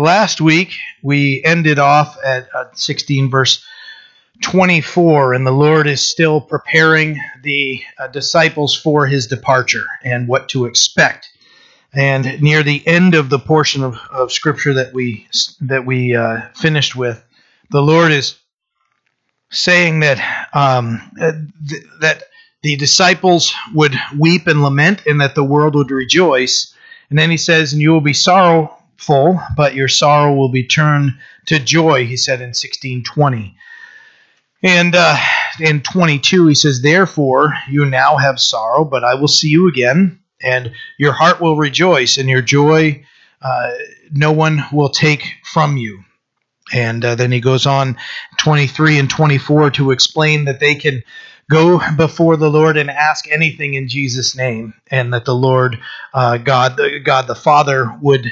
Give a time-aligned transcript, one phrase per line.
[0.00, 0.72] last week
[1.02, 3.64] we ended off at uh, 16 verse
[4.42, 10.48] 24, and the Lord is still preparing the uh, disciples for his departure and what
[10.50, 11.28] to expect.
[11.92, 15.26] And near the end of the portion of, of scripture that we
[15.62, 17.22] that we uh, finished with,
[17.70, 18.38] the Lord is
[19.50, 22.22] saying that um, th- that
[22.62, 26.72] the disciples would weep and lament, and that the world would rejoice.
[27.08, 28.12] And then he says, "And you will be
[29.00, 31.12] sorrowful, but your sorrow will be turned
[31.46, 33.56] to joy." He said in sixteen twenty.
[34.62, 35.16] And uh,
[35.58, 40.20] in 22, he says, Therefore, you now have sorrow, but I will see you again,
[40.42, 43.04] and your heart will rejoice, and your joy
[43.42, 43.70] uh,
[44.12, 46.04] no one will take from you.
[46.72, 47.96] And uh, then he goes on
[48.38, 51.02] 23 and 24 to explain that they can
[51.50, 55.80] go before the Lord and ask anything in Jesus' name, and that the Lord
[56.14, 58.30] uh, God, God the Father would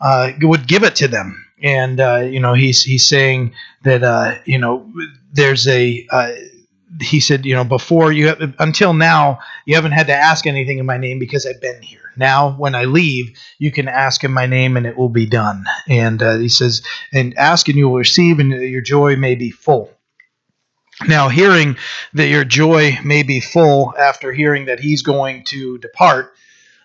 [0.00, 1.46] uh, would give it to them.
[1.62, 3.52] And uh, you know, he's he's saying
[3.84, 4.90] that uh, you know
[5.32, 6.32] there's a uh,
[7.00, 10.78] he said you know before you have, until now you haven't had to ask anything
[10.78, 12.00] in my name because I've been here.
[12.16, 15.64] Now when I leave, you can ask in my name and it will be done.
[15.86, 19.50] And uh, he says, and ask and you will receive, and your joy may be
[19.50, 19.90] full.
[21.08, 21.76] Now, hearing
[22.12, 26.34] that your joy may be full after hearing that he's going to depart,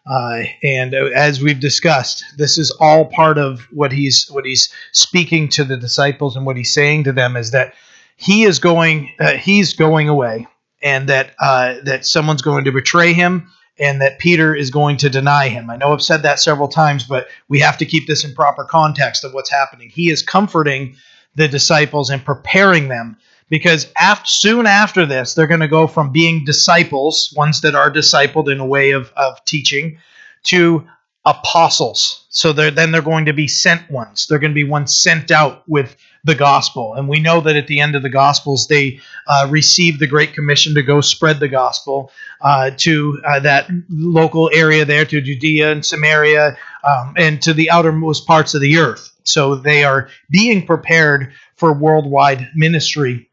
[0.06, 5.50] uh, and as we've discussed, this is all part of what he's what he's speaking
[5.50, 7.74] to the disciples and what he's saying to them is that
[8.16, 10.48] he is going uh, he's going away,
[10.82, 15.10] and that uh, that someone's going to betray him, and that Peter is going to
[15.10, 15.70] deny him.
[15.72, 18.64] I know I've said that several times, but we have to keep this in proper
[18.64, 19.90] context of what's happening.
[19.90, 20.96] He is comforting
[21.36, 23.18] the disciples and preparing them
[23.50, 27.92] because after, soon after this, they're going to go from being disciples, ones that are
[27.92, 30.00] discipled in a way of, of teaching,
[30.44, 30.88] to
[31.26, 32.26] apostles.
[32.30, 34.28] So they're, then they're going to be sent ones.
[34.28, 36.96] They're going to be ones sent out with the gospel.
[36.96, 40.34] And we know that at the end of the gospels, they uh, receive the Great
[40.34, 45.72] Commission to go spread the gospel uh, to uh, that local area there, to Judea
[45.72, 49.12] and Samaria, um, and to the outermost parts of the earth.
[49.24, 53.30] So they are being prepared for worldwide ministry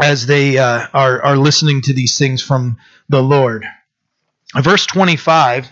[0.00, 2.76] as they uh, are, are listening to these things from
[3.08, 3.64] the Lord.
[4.54, 5.68] Verse 25,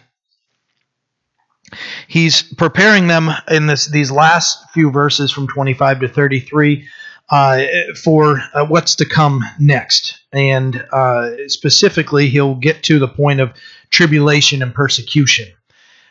[2.08, 6.86] he's preparing them in this these last few verses from 25 to 33
[7.30, 7.62] uh,
[8.02, 10.20] for uh, what's to come next.
[10.32, 13.52] And uh, specifically, he'll get to the point of
[13.90, 15.48] tribulation and persecution.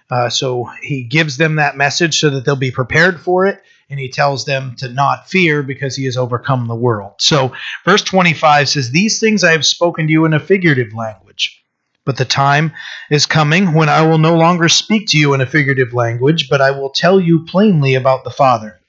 [0.09, 3.99] Uh, so he gives them that message so that they'll be prepared for it and
[3.99, 7.13] he tells them to not fear because he has overcome the world.
[7.19, 7.53] So,
[7.83, 11.61] verse 25 says, These things I have spoken to you in a figurative language.
[12.05, 12.71] But the time
[13.09, 16.61] is coming when I will no longer speak to you in a figurative language, but
[16.61, 18.79] I will tell you plainly about the Father.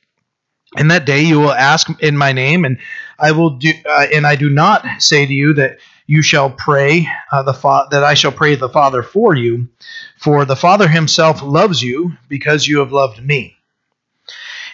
[0.77, 2.79] In that day you will ask in my name, and
[3.19, 7.09] I will do, uh, and I do not say to you that you shall pray
[7.33, 9.69] uh, the fa- that I shall pray the Father for you,
[10.19, 13.56] for the Father Himself loves you because you have loved me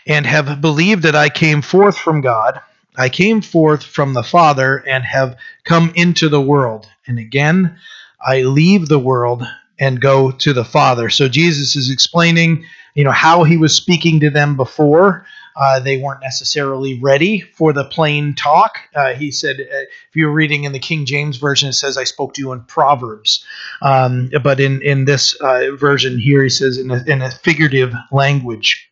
[0.06, 2.60] and have believed that I came forth from God.
[2.96, 6.88] I came forth from the Father and have come into the world.
[7.06, 7.78] And again,
[8.20, 9.44] I leave the world
[9.78, 11.08] and go to the Father.
[11.08, 12.64] So Jesus is explaining,
[12.94, 15.26] you know, how he was speaking to them before.
[15.56, 18.78] Uh, they weren't necessarily ready for the plain talk.
[18.94, 22.04] Uh, he said, uh, if you're reading in the King James version, it says, "I
[22.04, 23.44] spoke to you in proverbs,"
[23.82, 27.92] um, but in in this uh, version here, he says in a, in a figurative
[28.10, 28.90] language.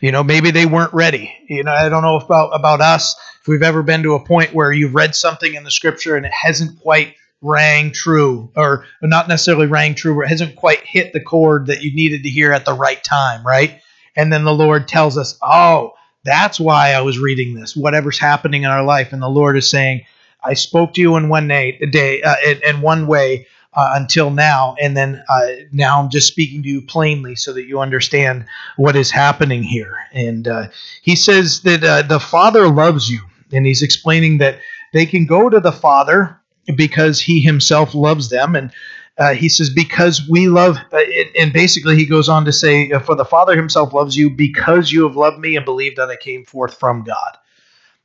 [0.00, 1.34] You know, maybe they weren't ready.
[1.48, 4.54] You know, I don't know about about us if we've ever been to a point
[4.54, 9.28] where you've read something in the scripture and it hasn't quite rang true, or not
[9.28, 12.52] necessarily rang true, but it hasn't quite hit the chord that you needed to hear
[12.52, 13.80] at the right time, right?
[14.16, 15.94] And then the Lord tells us, "Oh,
[16.24, 17.76] that's why I was reading this.
[17.76, 20.04] Whatever's happening in our life, and the Lord is saying."
[20.42, 24.30] I spoke to you in one day, day uh, in, in one way, uh, until
[24.30, 28.46] now, and then uh, now I'm just speaking to you plainly so that you understand
[28.76, 29.96] what is happening here.
[30.12, 30.68] And uh,
[31.02, 33.20] he says that uh, the Father loves you,
[33.52, 34.58] and he's explaining that
[34.92, 36.40] they can go to the Father
[36.76, 38.72] because he himself loves them, and
[39.18, 41.00] uh, he says because we love, uh,
[41.38, 45.02] and basically he goes on to say, for the Father himself loves you because you
[45.06, 47.36] have loved me and believed that I came forth from God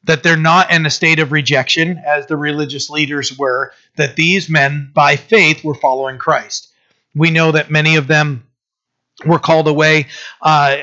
[0.04, 4.50] that they're not in a state of rejection as the religious leaders were, that these
[4.50, 6.70] men, by faith, were following Christ.
[7.16, 8.48] We know that many of them
[9.26, 10.08] were called away.
[10.42, 10.78] Uh,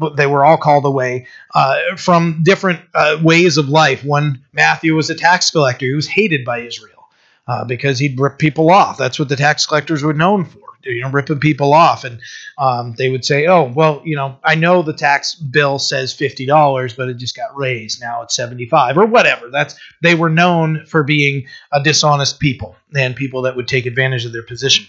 [0.00, 4.04] uh, they were all called away uh, from different uh, ways of life.
[4.04, 5.86] One, Matthew was a tax collector.
[5.86, 7.08] He was hated by Israel
[7.46, 8.98] uh, because he'd rip people off.
[8.98, 10.67] That's what the tax collectors were known for.
[10.84, 12.04] You know, ripping people off.
[12.04, 12.20] And
[12.56, 16.96] um, they would say, oh, well, you know, I know the tax bill says $50,
[16.96, 18.00] but it just got raised.
[18.00, 19.50] Now it's 75 or whatever.
[19.50, 24.24] That's They were known for being a dishonest people and people that would take advantage
[24.24, 24.86] of their position.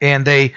[0.00, 0.54] And they,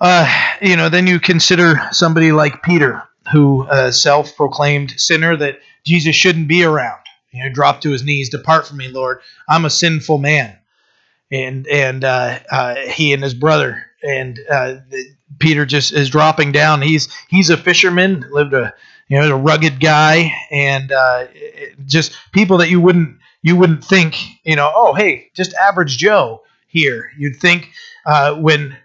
[0.00, 0.28] uh,
[0.60, 3.02] you know, then you consider somebody like Peter,
[3.32, 6.98] who self-proclaimed sinner that Jesus shouldn't be around.
[7.32, 9.20] You know, dropped to his knees, "Depart from me, Lord.
[9.48, 10.56] I'm a sinful man."
[11.32, 14.76] And and uh, uh, he and his brother and uh,
[15.38, 16.82] Peter just is dropping down.
[16.82, 18.74] He's he's a fisherman, lived a
[19.08, 21.26] you know a rugged guy, and uh,
[21.86, 24.72] just people that you wouldn't you wouldn't think you know.
[24.74, 27.10] Oh, hey, just average Joe here.
[27.16, 27.70] You'd think
[28.06, 28.76] uh, when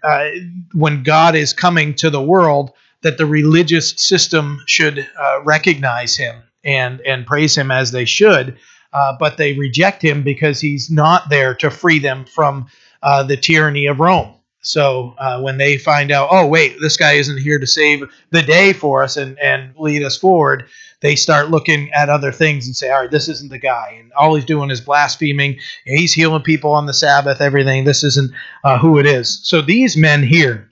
[0.72, 2.72] when God is coming to the world
[3.02, 5.08] that the religious system should
[5.42, 8.56] recognize him and and praise him as they should,
[8.92, 12.66] uh, but they reject him because he's not there to free them from
[13.02, 14.32] uh, the tyranny of Rome.
[14.60, 18.42] So uh, when they find out, oh wait, this guy isn't here to save the
[18.42, 20.66] day for us and and lead us forward,
[21.00, 24.12] they start looking at other things and say, all right, this isn't the guy, and
[24.14, 25.60] all he's doing is blaspheming.
[25.84, 27.84] He's healing people on the Sabbath, everything.
[27.84, 28.32] This isn't
[28.64, 29.40] uh, who it is.
[29.44, 30.68] So these men here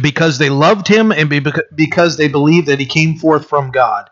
[0.00, 1.28] because they loved him and
[1.74, 4.08] because they believed that he came forth from God.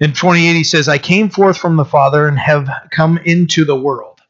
[0.00, 3.76] In 28, he says, I came forth from the Father and have come into the
[3.76, 4.20] world.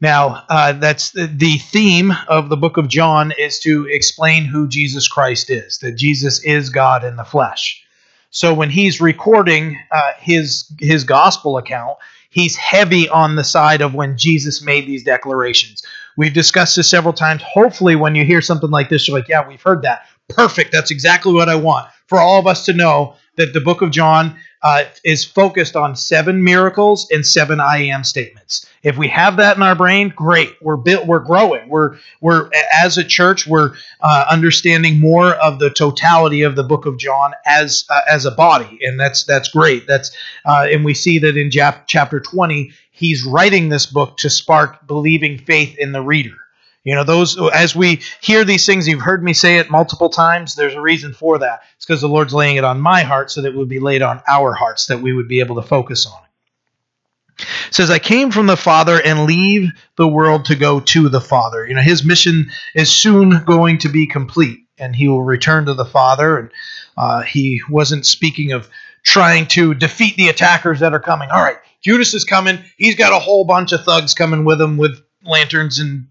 [0.00, 4.68] Now, uh, that's the, the theme of the book of John is to explain who
[4.68, 7.84] Jesus Christ is, that Jesus is God in the flesh.
[8.30, 11.98] So when he's recording uh, his his gospel account,
[12.30, 15.84] he's heavy on the side of when Jesus made these declarations.
[16.16, 17.42] We've discussed this several times.
[17.42, 20.06] Hopefully, when you hear something like this, you're like, yeah, we've heard that.
[20.28, 20.70] Perfect.
[20.70, 23.90] That's exactly what I want for all of us to know that the book of
[23.90, 28.66] John uh, is focused on seven miracles and seven I am statements.
[28.82, 30.54] If we have that in our brain, great.
[30.60, 31.06] We're built.
[31.06, 31.68] We're growing.
[31.68, 32.50] We're we're
[32.82, 37.32] as a church, we're uh, understanding more of the totality of the book of John
[37.46, 39.86] as uh, as a body, and that's that's great.
[39.86, 44.86] That's uh, and we see that in chapter twenty, he's writing this book to spark
[44.86, 46.36] believing faith in the reader.
[46.84, 50.54] You know, those as we hear these things, you've heard me say it multiple times.
[50.54, 51.60] There's a reason for that.
[51.76, 54.02] It's because the Lord's laying it on my heart so that it would be laid
[54.02, 57.44] on our hearts that we would be able to focus on it.
[57.68, 61.20] it says, I came from the Father and leave the world to go to the
[61.20, 61.66] Father.
[61.66, 65.74] You know, his mission is soon going to be complete, and he will return to
[65.74, 66.38] the Father.
[66.38, 66.50] And
[66.96, 68.68] uh, he wasn't speaking of
[69.02, 71.30] trying to defeat the attackers that are coming.
[71.30, 72.58] All right, Judas is coming.
[72.76, 76.06] He's got a whole bunch of thugs coming with him with lanterns and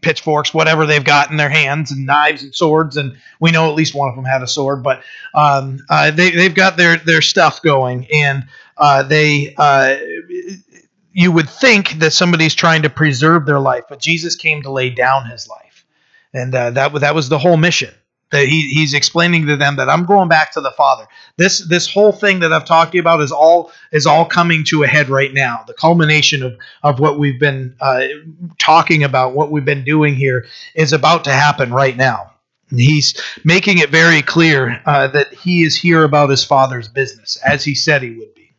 [0.00, 2.96] pitchforks, whatever they've got in their hands, and knives and swords.
[2.96, 5.02] And we know at least one of them had a sword, but
[5.34, 9.54] um, uh, they they've got their their stuff going, and uh, they.
[9.56, 9.96] Uh,
[11.12, 14.90] you would think that somebody's trying to preserve their life, but Jesus came to lay
[14.90, 15.84] down his life,
[16.32, 17.92] and uh, that that was the whole mission
[18.30, 21.06] that he, he's explaining to them that I'm going back to the Father.
[21.36, 24.64] This this whole thing that I've talked to you about is all is all coming
[24.64, 25.64] to a head right now.
[25.66, 28.04] The culmination of of what we've been uh,
[28.58, 32.32] talking about, what we've been doing here, is about to happen right now.
[32.70, 37.64] He's making it very clear uh, that he is here about his Father's business, as
[37.64, 38.52] he said he would be.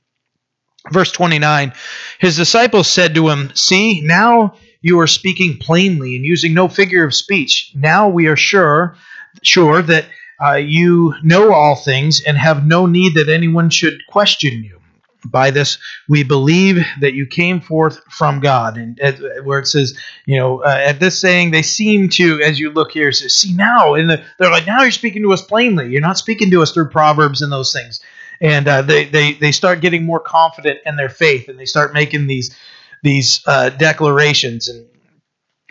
[0.91, 1.73] Verse 29
[2.19, 7.05] His disciples said to him, See, now you are speaking plainly and using no figure
[7.05, 7.71] of speech.
[7.75, 8.97] Now we are sure
[9.43, 10.05] sure that
[10.43, 14.79] uh, you know all things and have no need that anyone should question you.
[15.23, 15.77] By this,
[16.09, 18.77] we believe that you came forth from God.
[18.77, 18.99] And
[19.43, 19.95] where it says,
[20.25, 23.53] you know, uh, at this saying, they seem to, as you look here, says, see
[23.53, 25.89] now, and the, they're like, now you're speaking to us plainly.
[25.89, 28.01] You're not speaking to us through proverbs and those things.
[28.39, 31.93] And uh, they, they they start getting more confident in their faith, and they start
[31.93, 32.55] making these
[33.03, 34.67] these uh, declarations.
[34.67, 34.87] And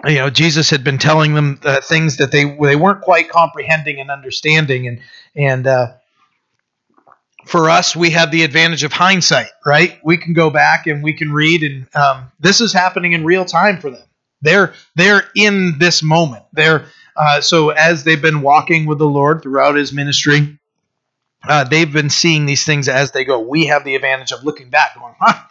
[0.07, 4.01] you know jesus had been telling them uh, things that they they weren't quite comprehending
[4.01, 4.87] and understanding.
[4.89, 5.01] And
[5.35, 5.93] and uh,
[7.47, 9.99] for us we have the advantage of hindsight right?
[10.05, 13.45] We can go back and we can read and um, this is happening in real
[13.45, 14.03] time for them.
[14.43, 16.45] They're they're in this moment.
[16.53, 20.59] They're uh, so as they've been walking with the lord throughout his ministry
[21.49, 23.41] uh, they've been seeing these things as they go.
[23.41, 25.43] We have the advantage of looking back going huh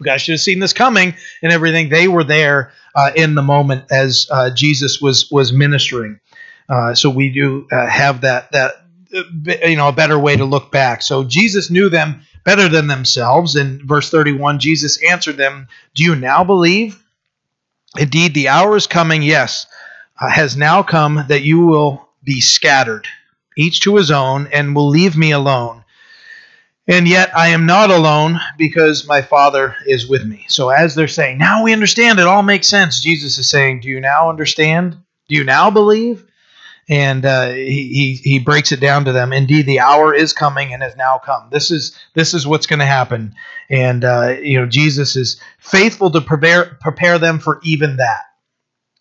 [0.00, 1.88] you guys should have seen this coming and everything.
[1.88, 6.20] They were there uh, in the moment as uh, Jesus was was ministering.
[6.68, 8.74] Uh, so we do uh, have that that
[9.14, 9.22] uh,
[9.66, 11.02] you know a better way to look back.
[11.02, 13.56] So Jesus knew them better than themselves.
[13.56, 17.00] In verse 31, Jesus answered them, "Do you now believe?
[17.96, 19.22] Indeed, the hour is coming.
[19.22, 19.66] Yes,
[20.20, 23.06] uh, has now come that you will be scattered,
[23.56, 25.83] each to his own, and will leave me alone."
[26.86, 30.44] And yet I am not alone because my Father is with me.
[30.48, 33.00] So as they're saying, now we understand, it all makes sense.
[33.00, 34.98] Jesus is saying, Do you now understand?
[35.28, 36.26] Do you now believe?
[36.86, 37.88] And uh, he,
[38.22, 39.32] he he breaks it down to them.
[39.32, 41.48] Indeed, the hour is coming and has now come.
[41.50, 43.34] This is this is what's going to happen.
[43.70, 48.24] And uh, you know, Jesus is faithful to prepare prepare them for even that.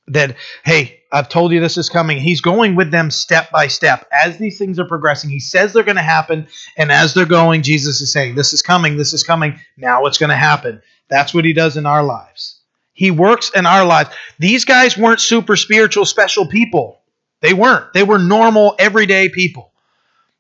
[0.07, 2.19] That hey, I've told you this is coming.
[2.19, 5.29] He's going with them step by step as these things are progressing.
[5.29, 8.63] He says they're going to happen, and as they're going, Jesus is saying, "This is
[8.63, 8.97] coming.
[8.97, 9.59] This is coming.
[9.77, 12.59] Now it's going to happen." That's what he does in our lives.
[12.93, 14.09] He works in our lives.
[14.39, 17.01] These guys weren't super spiritual, special people.
[17.41, 17.93] They weren't.
[17.93, 19.71] They were normal, everyday people.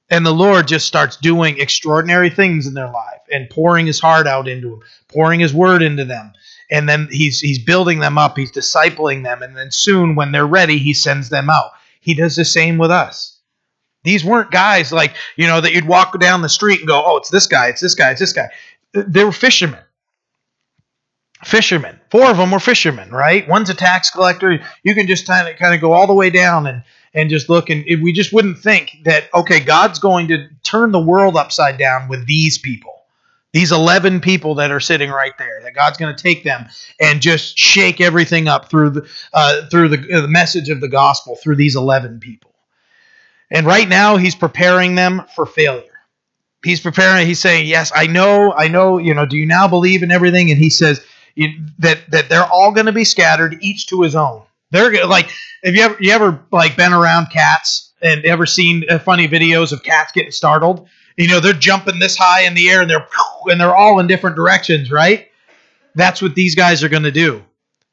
[0.09, 4.27] And the Lord just starts doing extraordinary things in their life and pouring his heart
[4.27, 6.33] out into them, pouring his word into them.
[6.73, 10.45] And then he's he's building them up, he's discipling them, and then soon when they're
[10.45, 11.71] ready, he sends them out.
[12.01, 13.37] He does the same with us.
[14.03, 17.17] These weren't guys like, you know, that you'd walk down the street and go, "Oh,
[17.17, 18.49] it's this guy, it's this guy, it's this guy."
[18.93, 19.79] They were fishermen
[21.45, 21.99] fishermen.
[22.09, 23.47] Four of them were fishermen, right?
[23.47, 24.59] One's a tax collector.
[24.83, 27.49] You can just kind of kind of go all the way down and and just
[27.49, 31.77] look and we just wouldn't think that okay, God's going to turn the world upside
[31.77, 33.02] down with these people.
[33.53, 36.67] These 11 people that are sitting right there, that God's going to take them
[36.99, 41.35] and just shake everything up through the uh, through the, the message of the gospel
[41.35, 42.51] through these 11 people.
[43.51, 45.89] And right now, He's preparing them for failure.
[46.63, 47.27] He's preparing.
[47.27, 48.97] He's saying, "Yes, I know, I know.
[48.97, 51.05] You know, do you now believe in everything?" And He says,
[51.79, 54.43] that that they're all going to be scattered, each to his own.
[54.71, 55.29] They're like,
[55.63, 59.71] have you ever you ever like been around cats and ever seen uh, funny videos
[59.71, 60.87] of cats getting startled?
[61.17, 63.07] You know, they're jumping this high in the air and they're
[63.45, 65.27] and they're all in different directions, right?
[65.95, 67.43] That's what these guys are going to do.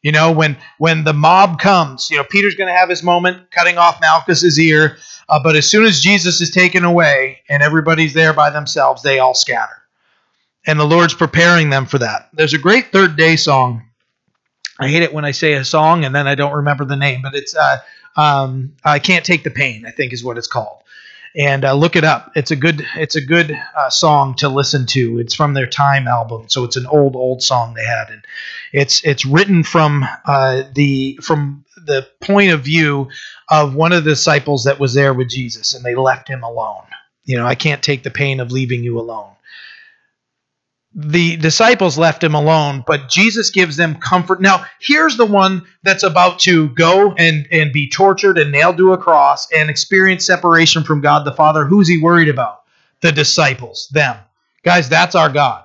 [0.02, 3.50] You know, when when the mob comes, you know, Peter's going to have his moment
[3.50, 4.96] cutting off Malchus's ear,
[5.28, 9.18] uh, but as soon as Jesus is taken away and everybody's there by themselves, they
[9.18, 9.80] all scatter
[10.66, 12.28] and the Lord's preparing them for that.
[12.32, 13.82] There's a great third day song.
[14.78, 17.20] I hate it when I say a song and then I don't remember the name,
[17.22, 17.78] but it's uh,
[18.16, 19.84] um, I can't take the pain.
[19.86, 20.82] I think is what it's called.
[21.36, 22.32] And uh, look it up.
[22.34, 25.18] It's a good it's a good uh, song to listen to.
[25.20, 28.24] It's from their Time album, so it's an old old song they had, and
[28.72, 33.08] it's it's written from uh, the from the point of view
[33.48, 36.82] of one of the disciples that was there with Jesus, and they left him alone.
[37.24, 39.30] You know, I can't take the pain of leaving you alone
[40.94, 44.40] the disciples left him alone, but Jesus gives them comfort.
[44.40, 48.92] Now, here's the one that's about to go and, and be tortured and nailed to
[48.92, 51.64] a cross and experience separation from God the Father.
[51.64, 52.62] Who's he worried about?
[53.02, 54.16] The disciples, them.
[54.64, 55.64] Guys, that's our God.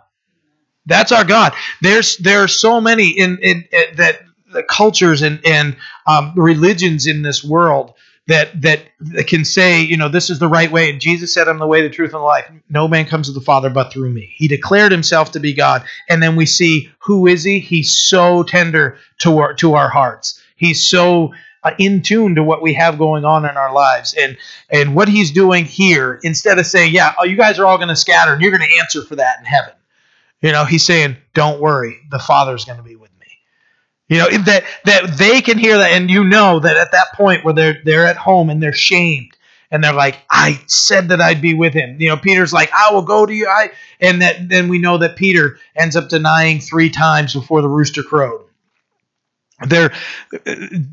[0.86, 1.54] That's our God.
[1.82, 4.22] There's there are so many in, in, in that
[4.54, 7.94] the cultures and, and um, religions in this world
[8.28, 8.84] that that
[9.28, 10.90] can say, you know, this is the right way.
[10.90, 12.50] And Jesus said, I'm the way, the truth, and the life.
[12.70, 14.34] No man comes to the Father but through me.
[14.36, 15.84] He declared himself to be God.
[16.10, 17.60] And then we see who is he?
[17.60, 20.42] He's so tender to our to our hearts.
[20.56, 24.16] He's so uh, in tune to what we have going on in our lives.
[24.18, 24.38] And
[24.70, 27.96] and what he's doing here, instead of saying, Yeah, oh, you guys are all gonna
[27.96, 29.74] scatter and you're gonna answer for that in heaven.
[30.42, 32.95] You know, he's saying, Don't worry, the Father's gonna be with
[34.08, 37.44] you know that that they can hear that, and you know that at that point
[37.44, 39.36] where they're they're at home and they're shamed,
[39.72, 42.94] and they're like, "I said that I'd be with him." You know, Peter's like, "I
[42.94, 46.60] will go to you." I and that then we know that Peter ends up denying
[46.60, 48.44] three times before the rooster crowed.
[49.66, 49.92] There,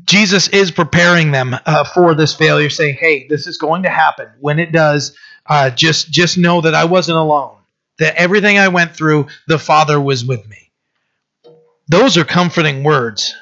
[0.05, 4.29] Jesus is preparing them uh, for this failure, saying, "Hey, this is going to happen.
[4.39, 5.15] When it does,
[5.45, 7.57] uh, just just know that I wasn't alone.
[7.99, 10.62] That everything I went through, the Father was with me."
[11.87, 13.33] Those are comforting words.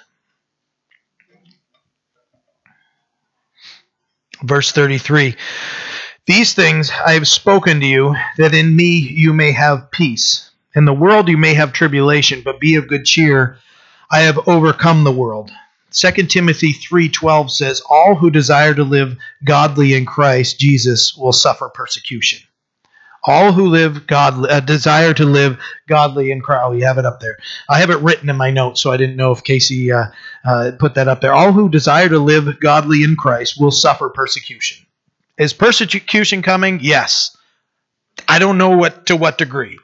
[4.44, 5.36] Verse 33
[6.26, 10.50] These things I have spoken to you, that in me you may have peace.
[10.76, 13.58] In the world you may have tribulation, but be of good cheer.
[14.10, 15.52] I have overcome the world.
[15.92, 21.70] 2 Timothy 3:12 says all who desire to live godly in Christ Jesus will suffer
[21.70, 22.40] persecution.
[23.24, 26.64] All who live God uh, desire to live godly in Christ.
[26.66, 27.38] Oh, you have it up there.
[27.70, 30.06] I have it written in my notes, so I didn't know if Casey uh,
[30.44, 31.34] uh, put that up there.
[31.34, 34.86] All who desire to live godly in Christ will suffer persecution.
[35.38, 36.80] Is persecution coming?
[36.82, 37.38] Yes.
[38.28, 39.78] I don't know what to what degree.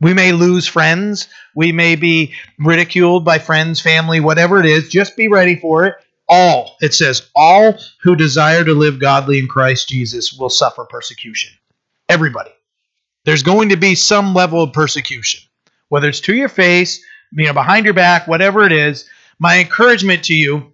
[0.00, 1.28] We may lose friends.
[1.54, 4.88] We may be ridiculed by friends, family, whatever it is.
[4.88, 5.94] Just be ready for it.
[6.28, 11.52] All, it says, all who desire to live godly in Christ Jesus will suffer persecution.
[12.08, 12.50] Everybody.
[13.24, 15.40] There's going to be some level of persecution,
[15.88, 19.08] whether it's to your face, you know, behind your back, whatever it is.
[19.38, 20.72] My encouragement to you,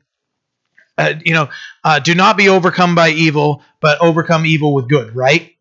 [0.97, 1.49] uh, you know,
[1.83, 5.17] uh, do not be overcome by evil, but overcome evil with good.
[5.17, 5.57] Right?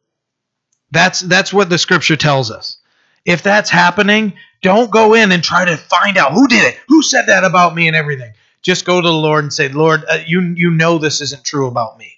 [0.92, 2.78] That's that's what the scripture tells us.
[3.26, 7.02] If that's happening, don't go in and try to find out who did it, who
[7.02, 8.34] said that about me, and everything.
[8.62, 11.68] Just go to the Lord and say, Lord, uh, you you know this isn't true
[11.68, 12.13] about me.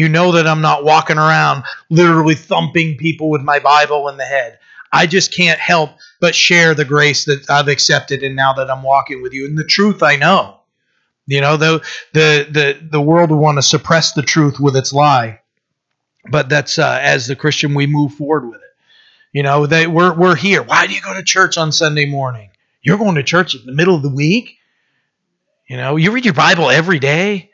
[0.00, 4.24] You know that I'm not walking around literally thumping people with my Bible in the
[4.24, 4.58] head.
[4.90, 5.90] I just can't help
[6.20, 9.44] but share the grace that I've accepted and now that I'm walking with you.
[9.44, 10.56] And the truth I know.
[11.26, 14.94] You know, the the the, the world will want to suppress the truth with its
[14.94, 15.40] lie.
[16.30, 18.74] But that's uh, as the Christian we move forward with it.
[19.32, 20.62] You know, they we're we're here.
[20.62, 22.48] Why do you go to church on Sunday morning?
[22.80, 24.56] You're going to church in the middle of the week?
[25.68, 27.49] You know, you read your Bible every day.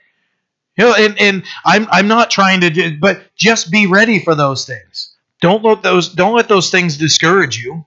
[0.76, 4.34] You know, and, and I'm I'm not trying to do, but just be ready for
[4.34, 5.14] those things.
[5.40, 7.86] Don't let those don't let those things discourage you.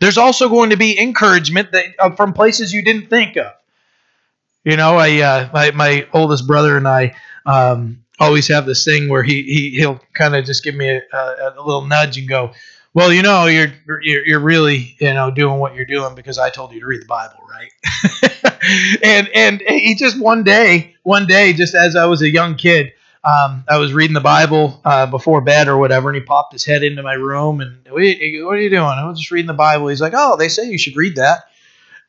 [0.00, 3.52] There's also going to be encouragement that uh, from places you didn't think of.
[4.64, 7.14] You know, I uh, my my oldest brother and I
[7.46, 11.00] um, always have this thing where he he he'll kind of just give me a,
[11.12, 12.52] a, a little nudge and go,
[12.92, 16.50] well, you know, you're, you're you're really you know doing what you're doing because I
[16.50, 18.60] told you to read the Bible, right?
[19.02, 22.92] and and he just one day, one day, just as I was a young kid,
[23.22, 26.64] um, I was reading the Bible uh, before bed or whatever, and he popped his
[26.64, 28.82] head into my room and what are, you, what are you doing?
[28.82, 29.88] I was just reading the Bible.
[29.88, 31.40] He's like, oh, they say you should read that,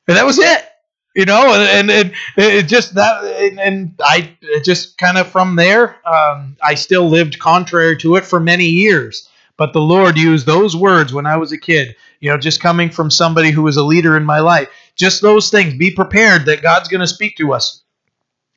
[0.08, 0.68] and that was it.
[1.14, 5.58] You know, and, and, and it just that, and, and I just kind of from
[5.58, 9.28] there, um, I still lived contrary to it for many years.
[9.62, 12.90] But the Lord used those words when I was a kid, you know, just coming
[12.90, 14.70] from somebody who was a leader in my life.
[14.96, 15.76] Just those things.
[15.76, 17.84] Be prepared that God's going to speak to us.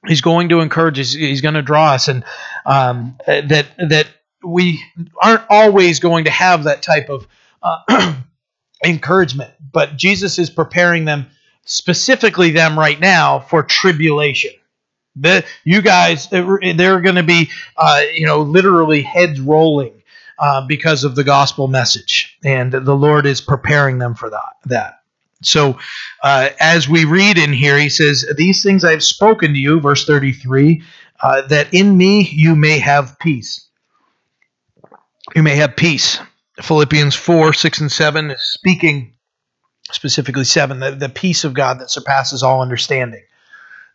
[0.07, 1.13] He's going to encourage us.
[1.13, 2.25] He's going to draw us, and
[2.65, 4.09] um, that that
[4.43, 4.83] we
[5.21, 7.27] aren't always going to have that type of
[7.63, 8.15] uh,
[8.83, 9.53] encouragement.
[9.73, 11.27] But Jesus is preparing them,
[11.67, 14.53] specifically them right now, for tribulation.
[15.17, 20.01] The, you guys, they're going to be, uh, you know, literally heads rolling
[20.39, 24.53] uh, because of the gospel message, and the Lord is preparing them for that.
[24.67, 25.01] That.
[25.43, 25.79] So,
[26.23, 29.81] uh, as we read in here, he says, "These things I have spoken to you,"
[29.81, 30.83] verse thirty-three,
[31.23, 33.69] uh, that in me you may have peace.
[35.35, 36.19] You may have peace.
[36.63, 39.15] Philippians four, six, and seven is speaking
[39.93, 43.23] specifically seven, the, the peace of God that surpasses all understanding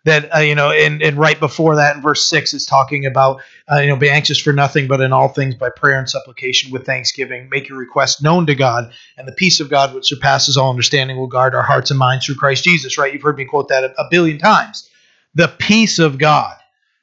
[0.05, 3.41] that uh, you know and, and right before that in verse 6 is talking about
[3.71, 6.71] uh, you know be anxious for nothing but in all things by prayer and supplication
[6.71, 10.57] with thanksgiving make your request known to god and the peace of god which surpasses
[10.57, 13.13] all understanding will guard our hearts and minds through christ jesus right?
[13.13, 14.89] You've heard me quote that a, a billion times.
[15.35, 16.55] The peace of god.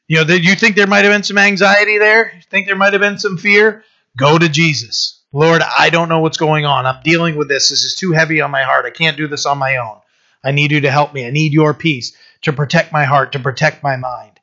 [0.09, 2.33] You know that you think there might have been some anxiety there?
[2.35, 3.85] You think there might have been some fear?
[4.17, 5.21] Go to jesus.
[5.33, 6.87] Lord i don't know what's going on.
[6.87, 7.71] I'm dealing with this.
[7.71, 8.87] This is too heavy on my heart.
[8.87, 9.99] I can't do this on my own.
[10.45, 11.27] I need you to help me.
[11.27, 14.41] I need your peace to protect my heart, to protect my mind.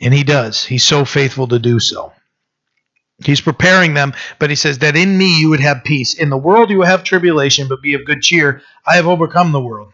[0.00, 0.64] And he does.
[0.64, 2.12] He's so faithful to do so.
[3.24, 6.14] He's preparing them, but he says that in me you would have peace.
[6.14, 8.60] In the world you will have tribulation, but be of good cheer.
[8.86, 9.92] I have overcome the world.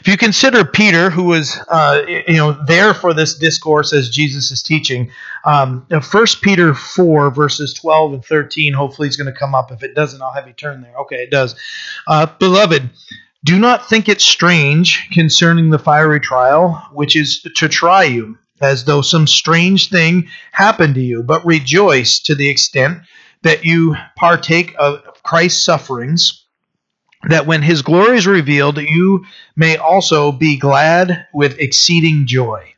[0.00, 4.50] If you consider Peter, who was uh, you know there for this discourse as Jesus
[4.50, 5.10] is teaching,
[5.44, 8.72] um, 1 Peter 4 verses 12 and 13.
[8.72, 9.70] Hopefully, it's going to come up.
[9.70, 10.96] If it doesn't, I'll have you turn there.
[11.00, 11.54] Okay, it does.
[12.06, 12.88] Uh, Beloved,
[13.44, 18.84] do not think it strange concerning the fiery trial, which is to try you, as
[18.84, 22.98] though some strange thing happened to you, but rejoice to the extent
[23.42, 26.44] that you partake of Christ's sufferings,
[27.28, 29.24] that when his glory is revealed, you
[29.56, 32.74] may also be glad with exceeding joy.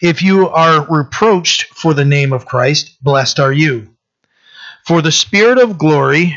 [0.00, 3.88] If you are reproached for the name of Christ, blessed are you.
[4.84, 6.36] For the Spirit of glory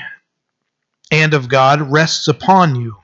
[1.12, 2.98] and of God rests upon you.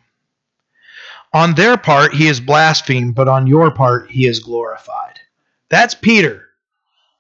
[1.36, 5.20] On their part, he is blasphemed, but on your part, he is glorified.
[5.68, 6.46] That's Peter.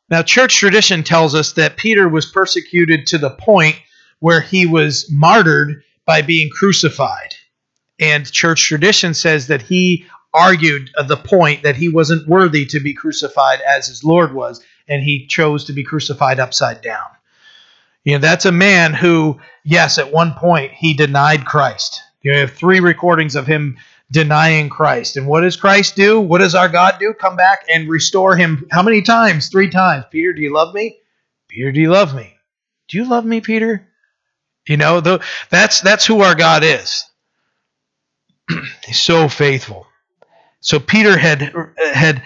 [0.10, 3.75] Now, church tradition tells us that Peter was persecuted to the point
[4.19, 7.36] where he was martyred by being crucified.
[7.99, 12.93] And church tradition says that he argued the point that he wasn't worthy to be
[12.93, 17.08] crucified as his Lord was, and he chose to be crucified upside down.
[18.06, 22.01] You know, that's a man who, yes, at one point he denied Christ.
[22.21, 23.78] You have three recordings of him
[24.12, 25.18] denying Christ.
[25.18, 26.20] And what does Christ do?
[26.20, 27.13] What does our God do?
[27.13, 29.50] Come back and restore him how many times?
[29.50, 30.06] Three times.
[30.12, 31.00] Peter, do you love me?
[31.48, 32.36] Peter, do you love me?
[32.88, 33.88] Do you love me, Peter?
[34.68, 37.04] You know, the, that's that's who our God is.
[38.86, 39.88] He's so faithful.
[40.60, 41.54] So Peter had
[41.94, 42.24] had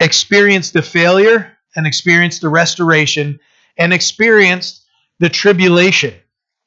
[0.00, 3.40] experienced the failure and experienced the restoration
[3.76, 4.84] and experienced
[5.18, 6.14] the tribulation,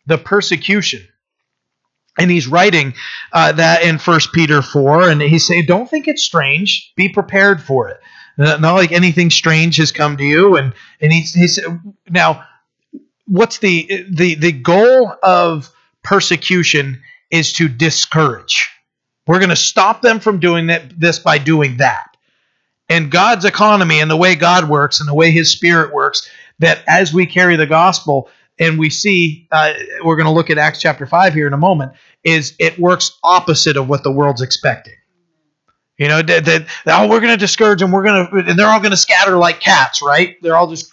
[0.06, 1.08] the persecution
[2.18, 2.94] and he's writing
[3.34, 6.94] uh, that in First Peter four, and he's saying, "Don't think it's strange.
[6.96, 8.00] Be prepared for it.
[8.38, 11.60] Not like anything strange has come to you." And and he's, he's
[12.10, 12.44] now,
[13.28, 15.70] what's the the the goal of
[16.04, 17.02] persecution
[17.32, 18.70] is to discourage.
[19.28, 22.08] We're going to stop them from doing that, this by doing that.
[22.90, 26.84] and God's economy and the way God works and the way His Spirit works, that
[26.88, 30.80] as we carry the gospel and we see, uh, we're going to look at Acts
[30.80, 31.94] chapter 5 here in a moment,
[32.24, 34.96] is it works opposite of what the world's expecting.
[35.98, 37.92] You know, that, that oh, we're going to discourage them.
[37.92, 40.36] We're going to, and they're all going to scatter like cats, right?
[40.42, 40.92] They're all just,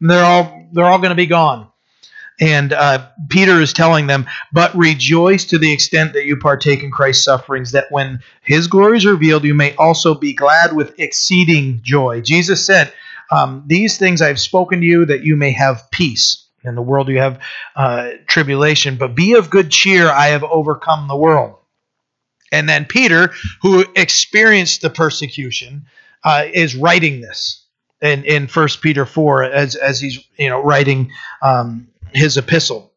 [0.00, 1.68] they're all, they're all going to be gone.
[2.40, 6.90] And uh, Peter is telling them, but rejoice to the extent that you partake in
[6.90, 11.80] Christ's sufferings, that when his glory is revealed, you may also be glad with exceeding
[11.82, 12.22] joy.
[12.22, 12.92] Jesus said,
[13.30, 16.46] um, These things I have spoken to you that you may have peace.
[16.64, 17.40] In the world you have
[17.74, 21.56] uh, tribulation, but be of good cheer, I have overcome the world.
[22.52, 25.86] And then Peter, who experienced the persecution,
[26.24, 27.64] uh, is writing this
[28.02, 32.92] in in First Peter four as as he's you know writing um, his epistle.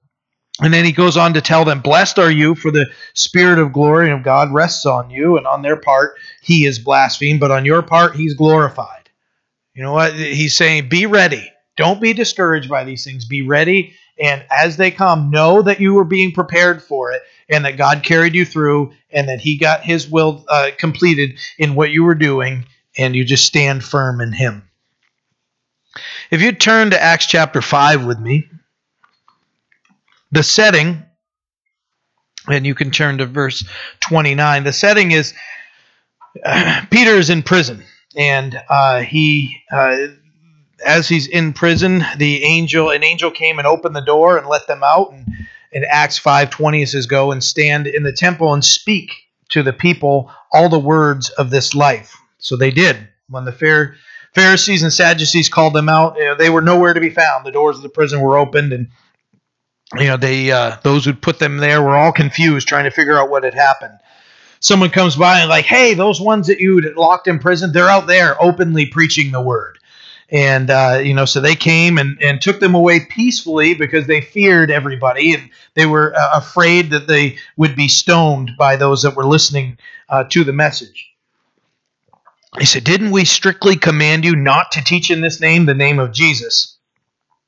[0.61, 3.73] And then he goes on to tell them, Blessed are you, for the Spirit of
[3.73, 7.65] glory of God rests on you, and on their part he is blasphemed, but on
[7.65, 9.09] your part he's glorified.
[9.73, 10.13] You know what?
[10.13, 11.51] He's saying, Be ready.
[11.75, 13.25] Don't be discouraged by these things.
[13.25, 13.95] Be ready.
[14.19, 18.03] And as they come, know that you were being prepared for it, and that God
[18.03, 22.15] carried you through, and that He got His will uh, completed in what you were
[22.15, 22.65] doing,
[22.97, 24.69] and you just stand firm in Him.
[26.29, 28.47] If you turn to Acts chapter 5 with me,
[30.31, 31.03] the setting,
[32.47, 33.63] and you can turn to verse
[34.01, 35.33] 29, the setting is
[36.43, 37.83] uh, Peter is in prison,
[38.15, 39.57] and uh, he.
[39.71, 40.07] Uh,
[40.85, 44.67] as he's in prison, the angel, an angel came and opened the door and let
[44.67, 45.11] them out.
[45.11, 45.25] And
[45.71, 49.11] in Acts 5:20 it says, "Go and stand in the temple and speak
[49.49, 53.07] to the people all the words of this life." So they did.
[53.29, 53.91] When the
[54.33, 57.45] Pharisees and Sadducees called them out, you know, they were nowhere to be found.
[57.45, 58.87] The doors of the prison were opened, and
[59.97, 63.19] you know they uh, those who put them there were all confused trying to figure
[63.19, 63.97] out what had happened
[64.59, 68.07] someone comes by and like hey those ones that you locked in prison they're out
[68.07, 69.77] there openly preaching the word
[70.33, 74.19] and uh, you know so they came and, and took them away peacefully because they
[74.19, 79.15] feared everybody and they were uh, afraid that they would be stoned by those that
[79.15, 79.77] were listening
[80.09, 81.11] uh, to the message
[82.59, 85.99] he said didn't we strictly command you not to teach in this name the name
[85.99, 86.73] of jesus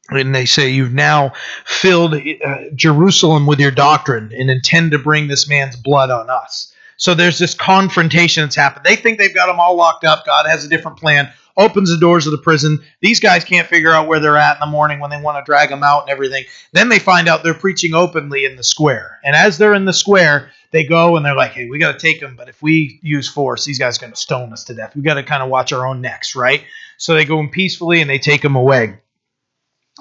[0.09, 1.33] and they say you've now
[1.65, 6.71] filled uh, Jerusalem with your doctrine and intend to bring this man's blood on us.
[6.97, 8.85] So there's this confrontation that's happened.
[8.85, 10.25] They think they've got them all locked up.
[10.25, 11.31] God has a different plan.
[11.57, 12.79] Opens the doors of the prison.
[13.01, 15.49] These guys can't figure out where they're at in the morning when they want to
[15.49, 16.43] drag them out and everything.
[16.73, 19.19] Then they find out they're preaching openly in the square.
[19.23, 21.99] And as they're in the square, they go and they're like, "Hey, we got to
[21.99, 24.73] take them, but if we use force, these guys are going to stone us to
[24.73, 24.95] death.
[24.95, 26.63] We got to kind of watch our own necks, right?"
[26.97, 28.99] So they go in peacefully and they take them away.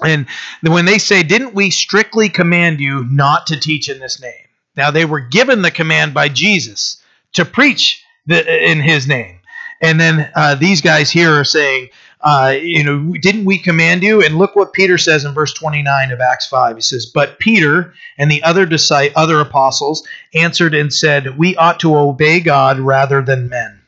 [0.03, 0.27] And
[0.61, 4.44] when they say, Didn't we strictly command you not to teach in this name?
[4.75, 7.01] Now, they were given the command by Jesus
[7.33, 9.39] to preach the, in his name.
[9.81, 11.89] And then uh, these guys here are saying,
[12.21, 14.23] uh, you know, didn't we command you?
[14.23, 16.77] And look what Peter says in verse 29 of Acts 5.
[16.77, 21.79] He says, But Peter and the other disciples, other apostles answered and said, We ought
[21.81, 23.81] to obey God rather than men.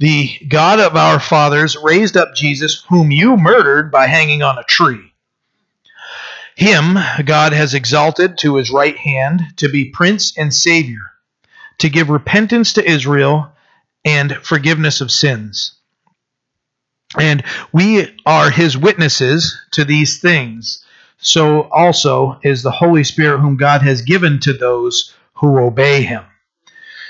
[0.00, 4.64] The God of our fathers raised up Jesus, whom you murdered by hanging on a
[4.64, 5.09] tree.
[6.60, 11.10] Him God has exalted to his right hand to be prince and savior,
[11.78, 13.50] to give repentance to Israel
[14.04, 15.72] and forgiveness of sins.
[17.18, 17.42] And
[17.72, 20.84] we are his witnesses to these things.
[21.16, 26.24] So also is the Holy Spirit, whom God has given to those who obey him.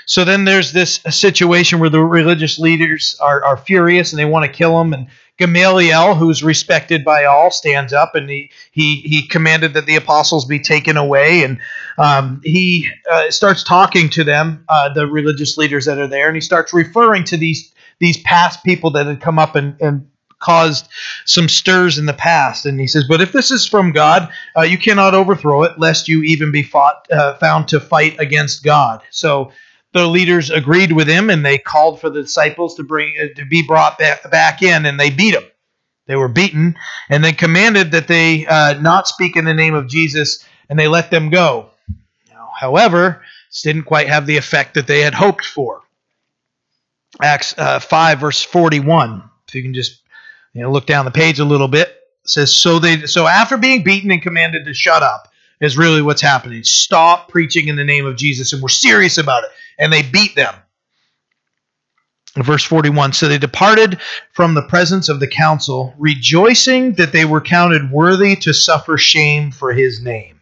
[0.05, 4.45] So then there's this situation where the religious leaders are, are furious and they want
[4.45, 4.93] to kill him.
[4.93, 9.95] And Gamaliel, who's respected by all, stands up and he he he commanded that the
[9.95, 11.59] apostles be taken away, and
[11.97, 16.35] um, he uh, starts talking to them, uh, the religious leaders that are there, and
[16.35, 20.07] he starts referring to these these past people that had come up and, and
[20.41, 20.89] caused
[21.25, 22.65] some stirs in the past.
[22.65, 26.07] And he says, But if this is from God, uh, you cannot overthrow it, lest
[26.07, 29.01] you even be fought, uh, found to fight against God.
[29.11, 29.51] So
[29.93, 33.45] the leaders agreed with him and they called for the disciples to bring uh, to
[33.45, 35.43] be brought back, back in and they beat them
[36.07, 36.75] they were beaten
[37.09, 40.87] and then commanded that they uh, not speak in the name of jesus and they
[40.87, 41.69] let them go.
[42.29, 45.81] Now, however this didn't quite have the effect that they had hoped for.
[47.21, 50.01] Acts uh, 5 verse 41 if you can just
[50.53, 51.93] you know look down the page a little bit.
[52.23, 55.27] Says so they so after being beaten and commanded to shut up
[55.61, 56.63] is really what's happening.
[56.63, 59.51] Stop preaching in the name of Jesus, and we're serious about it.
[59.79, 60.53] And they beat them.
[62.37, 63.99] Verse 41 So they departed
[64.31, 69.51] from the presence of the council, rejoicing that they were counted worthy to suffer shame
[69.51, 70.39] for his name.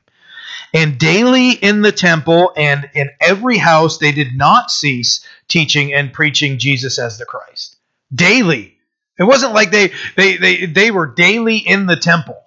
[0.71, 6.13] And daily in the temple and in every house they did not cease teaching and
[6.13, 7.75] preaching Jesus as the Christ.
[8.13, 8.77] Daily
[9.17, 12.37] It wasn't like they they they they were daily in the temple.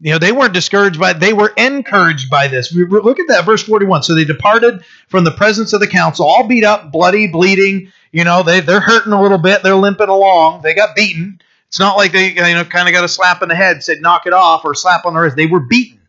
[0.00, 2.72] You know, they weren't discouraged by they were encouraged by this.
[2.72, 4.04] we, Look at that verse 41.
[4.04, 7.92] So they departed from the presence of the council, all beat up, bloody, bleeding.
[8.12, 10.62] You know, they they're hurting a little bit, they're limping along.
[10.62, 11.40] They got beaten.
[11.66, 14.00] It's not like they you know kind of got a slap in the head, said
[14.00, 15.36] knock it off, or slap on the wrist.
[15.36, 16.00] They were beaten.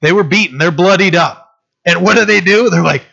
[0.00, 0.58] They were beaten.
[0.58, 1.58] They're bloodied up.
[1.84, 2.70] And what do they do?
[2.70, 3.04] They're like,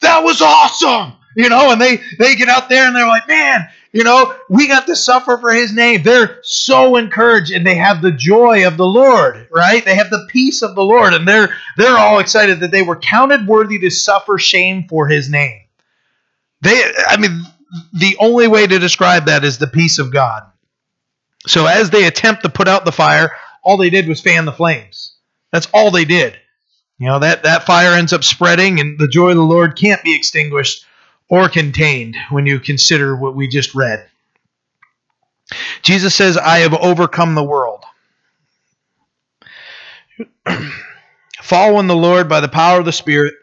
[0.00, 1.14] that was awesome.
[1.40, 4.68] You know, and they they get out there and they're like, man, you know, we
[4.68, 6.02] got to suffer for his name.
[6.02, 9.82] They're so encouraged and they have the joy of the Lord, right?
[9.82, 12.96] They have the peace of the Lord and they're they're all excited that they were
[12.96, 15.62] counted worthy to suffer shame for his name.
[16.60, 17.42] They I mean
[17.94, 20.42] the only way to describe that is the peace of God.
[21.46, 24.52] So as they attempt to put out the fire, all they did was fan the
[24.52, 25.14] flames.
[25.52, 26.38] That's all they did.
[26.98, 30.04] You know, that, that fire ends up spreading, and the joy of the Lord can't
[30.04, 30.84] be extinguished
[31.30, 34.06] or contained when you consider what we just read.
[35.82, 37.84] Jesus says, I have overcome the world.
[41.42, 43.34] Following the Lord by the power of the Spirit,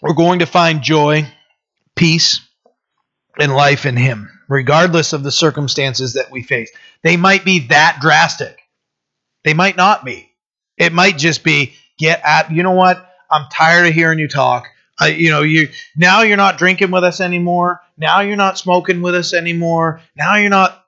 [0.00, 1.30] we're going to find joy,
[1.94, 2.40] peace,
[3.38, 6.70] and life in Him, regardless of the circumstances that we face.
[7.02, 8.58] They might be that drastic,
[9.44, 10.32] they might not be.
[10.76, 13.08] It might just be get at, you know what?
[13.30, 14.68] I'm tired of hearing you talk.
[15.00, 17.80] You know, you now you're not drinking with us anymore.
[17.98, 20.00] Now you're not smoking with us anymore.
[20.16, 20.86] Now you're not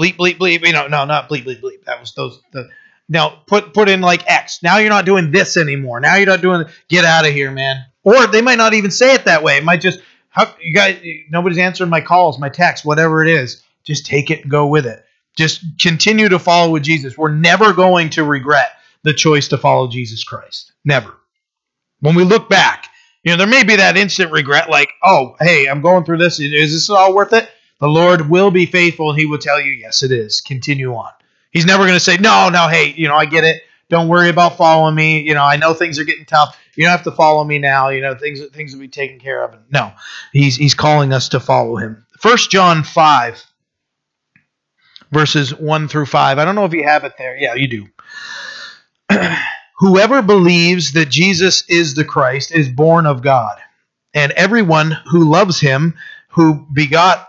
[0.00, 0.66] bleep bleep bleep.
[0.66, 1.84] You know, no, not bleep bleep bleep.
[1.84, 2.68] That was those the.
[3.08, 4.62] Now put put in like X.
[4.62, 6.00] Now you're not doing this anymore.
[6.00, 6.64] Now you're not doing.
[6.88, 7.84] Get out of here, man.
[8.04, 9.58] Or they might not even say it that way.
[9.58, 11.02] It might just how you guys.
[11.30, 13.62] Nobody's answering my calls, my texts, whatever it is.
[13.84, 15.04] Just take it and go with it.
[15.36, 17.18] Just continue to follow with Jesus.
[17.18, 18.70] We're never going to regret
[19.02, 20.72] the choice to follow Jesus Christ.
[20.84, 21.14] Never.
[22.00, 22.86] When we look back,
[23.24, 26.40] you know, there may be that instant regret, like, oh, hey, I'm going through this.
[26.40, 27.48] Is this all worth it?
[27.78, 30.40] The Lord will be faithful and he will tell you, yes, it is.
[30.40, 31.10] Continue on.
[31.50, 33.62] He's never going to say, no, no, hey, you know, I get it.
[33.88, 35.20] Don't worry about following me.
[35.20, 36.58] You know, I know things are getting tough.
[36.74, 37.90] You don't have to follow me now.
[37.90, 39.54] You know, things things will be taken care of.
[39.70, 39.92] No,
[40.32, 42.06] he's he's calling us to follow him.
[42.18, 43.44] First John five,
[45.10, 46.38] verses one through five.
[46.38, 47.36] I don't know if you have it there.
[47.36, 47.88] Yeah, you do.
[49.78, 53.58] Whoever believes that Jesus is the Christ is born of God,
[54.14, 55.94] and everyone who loves him,
[56.28, 57.28] who begot,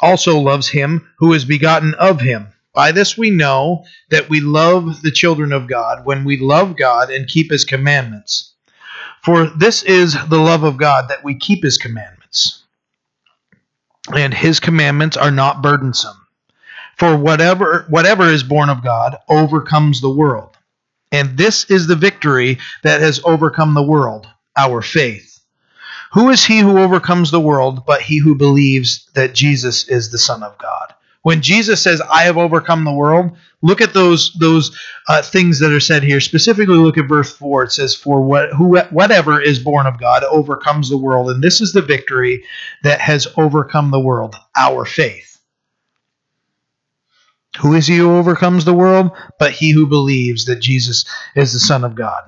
[0.00, 2.48] also loves him who is begotten of him.
[2.74, 7.10] By this we know that we love the children of God when we love God
[7.10, 8.52] and keep his commandments.
[9.22, 12.64] For this is the love of God that we keep his commandments.
[14.12, 16.16] And his commandments are not burdensome.
[16.96, 20.51] For whatever whatever is born of God overcomes the world.
[21.12, 25.40] And this is the victory that has overcome the world, our faith.
[26.14, 30.18] Who is he who overcomes the world but he who believes that Jesus is the
[30.18, 30.94] Son of God?
[31.22, 34.76] When Jesus says, I have overcome the world, look at those those
[35.08, 36.20] uh, things that are said here.
[36.20, 37.64] Specifically, look at verse 4.
[37.64, 41.30] It says, For what, who, whatever is born of God overcomes the world.
[41.30, 42.44] And this is the victory
[42.82, 45.31] that has overcome the world, our faith.
[47.60, 49.12] Who is he who overcomes the world?
[49.38, 51.04] But he who believes that Jesus
[51.36, 52.22] is the Son of God.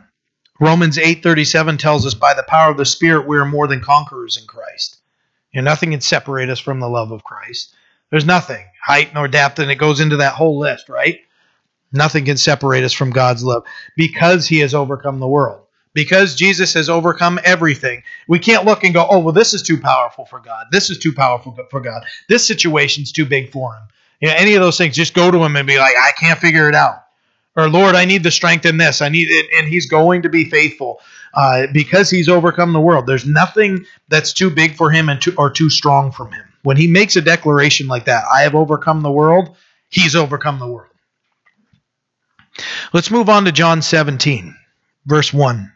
[0.60, 4.36] Romans 8:37 tells us by the power of the Spirit we are more than conquerors
[4.36, 4.98] in Christ.
[5.52, 7.74] You know, nothing can separate us from the love of Christ.
[8.10, 11.20] There's nothing, height nor depth, and it goes into that whole list, right?
[11.90, 13.64] Nothing can separate us from God's love
[13.96, 15.62] because he has overcome the world.
[15.94, 18.02] Because Jesus has overcome everything.
[18.26, 20.66] We can't look and go, oh, well, this is too powerful for God.
[20.72, 22.02] This is too powerful for God.
[22.28, 23.82] This situation's too big for him
[24.20, 26.38] you know, any of those things, just go to him and be like, I can't
[26.38, 27.04] figure it out.
[27.56, 29.00] Or Lord, I need the strength in this.
[29.00, 31.00] I need it, and He's going to be faithful
[31.34, 33.06] uh, because He's overcome the world.
[33.06, 36.44] There's nothing that's too big for Him and too, or too strong from Him.
[36.62, 39.56] When He makes a declaration like that, I have overcome the world.
[39.88, 40.90] He's overcome the world.
[42.92, 44.54] Let's move on to John 17,
[45.06, 45.72] verse 1.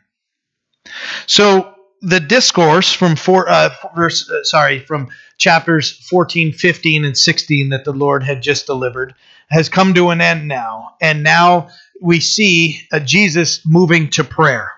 [1.27, 7.71] So the discourse from four, uh, verse, uh, sorry, from chapters 14, 15, and 16
[7.71, 9.15] that the Lord had just delivered
[9.49, 10.95] has come to an end now.
[11.01, 11.69] And now
[12.03, 14.73] we see uh, Jesus moving to prayer.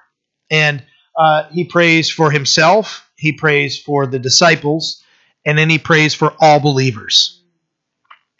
[0.50, 0.84] And
[1.18, 5.02] uh, he prays for himself, he prays for the disciples,
[5.44, 7.40] and then he prays for all believers.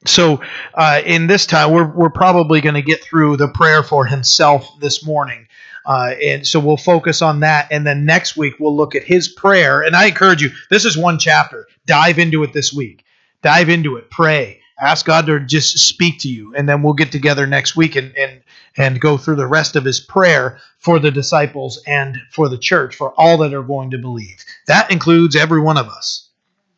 [0.06, 0.40] So,
[0.74, 4.66] uh, in this time, we're, we're probably going to get through the prayer for himself
[4.80, 5.46] this morning.
[5.84, 7.68] Uh, and so we'll focus on that.
[7.70, 9.82] And then next week, we'll look at his prayer.
[9.82, 11.66] And I encourage you, this is one chapter.
[11.90, 13.04] Dive into it this week.
[13.42, 14.12] Dive into it.
[14.12, 14.60] Pray.
[14.80, 16.54] Ask God to just speak to you.
[16.54, 18.42] And then we'll get together next week and, and,
[18.76, 22.94] and go through the rest of his prayer for the disciples and for the church,
[22.94, 24.36] for all that are going to believe.
[24.68, 26.28] That includes every one of us.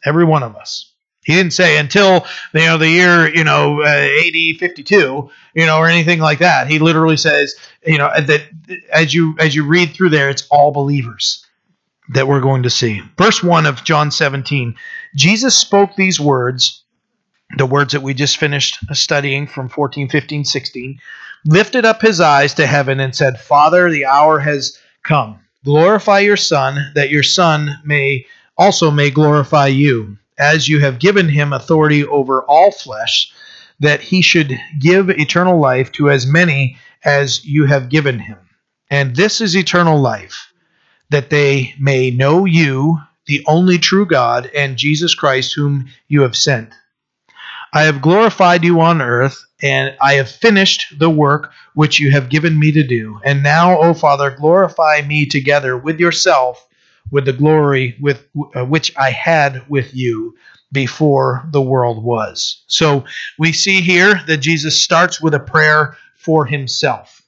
[0.02, 0.90] Every one of us.
[1.26, 5.78] He didn't say until you know the year you know uh, AD 52, you know,
[5.78, 6.68] or anything like that.
[6.68, 7.54] He literally says,
[7.86, 8.42] you know, that
[8.90, 11.46] as you as you read through there, it's all believers
[12.08, 13.02] that we're going to see.
[13.16, 14.74] Verse 1 of John 17.
[15.16, 16.84] Jesus spoke these words,
[17.56, 20.98] the words that we just finished studying from 14, 15, 16,
[21.44, 25.40] lifted up his eyes to heaven and said, "Father, the hour has come.
[25.64, 31.28] Glorify your son, that your son may also may glorify you." as you have given
[31.28, 33.32] him authority over all flesh,
[33.80, 38.38] that he should give eternal life to as many as you have given him.
[38.90, 40.52] And this is eternal life,
[41.10, 46.36] that they may know you, the only true God, and Jesus Christ, whom you have
[46.36, 46.72] sent.
[47.72, 52.28] I have glorified you on earth, and I have finished the work which you have
[52.28, 53.18] given me to do.
[53.24, 56.66] And now, O Father, glorify me together with yourself
[57.12, 60.34] with the glory with uh, which I had with you
[60.72, 62.64] before the world was.
[62.66, 63.04] So
[63.38, 67.20] we see here that Jesus starts with a prayer for himself.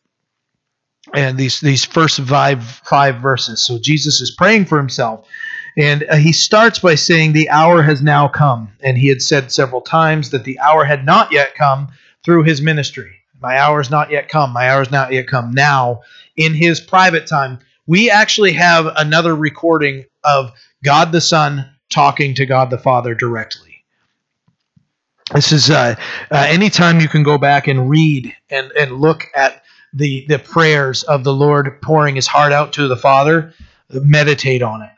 [1.12, 3.62] And these these first five five verses.
[3.62, 5.28] So Jesus is praying for himself.
[5.76, 8.70] And uh, he starts by saying, The hour has now come.
[8.80, 11.88] And he had said several times that the hour had not yet come
[12.24, 13.16] through his ministry.
[13.40, 14.52] My hour is not yet come.
[14.52, 15.50] My hour is not yet come.
[15.50, 16.02] Now,
[16.36, 22.46] in his private time, we actually have another recording of God the Son talking to
[22.46, 23.84] God the Father directly.
[25.34, 25.96] This is uh,
[26.30, 31.02] uh, anytime you can go back and read and, and look at the, the prayers
[31.02, 33.52] of the Lord pouring his heart out to the Father,
[33.90, 34.90] meditate on it.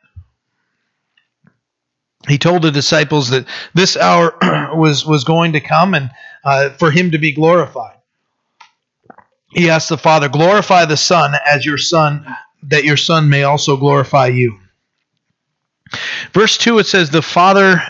[2.28, 4.36] He told the disciples that this hour
[4.74, 6.10] was, was going to come and
[6.44, 7.96] uh, for him to be glorified.
[9.50, 12.26] He asked the Father, Glorify the Son as your Son
[12.64, 14.58] that your Son may also glorify you.
[16.32, 17.80] Verse 2 it says, The Father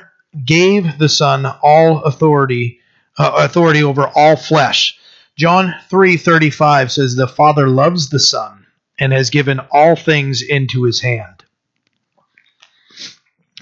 [0.44, 2.80] gave the Son all authority,
[3.18, 4.98] uh, authority over all flesh.
[5.36, 8.66] John 3:35 says the Father loves the Son
[8.98, 11.35] and has given all things into his hand.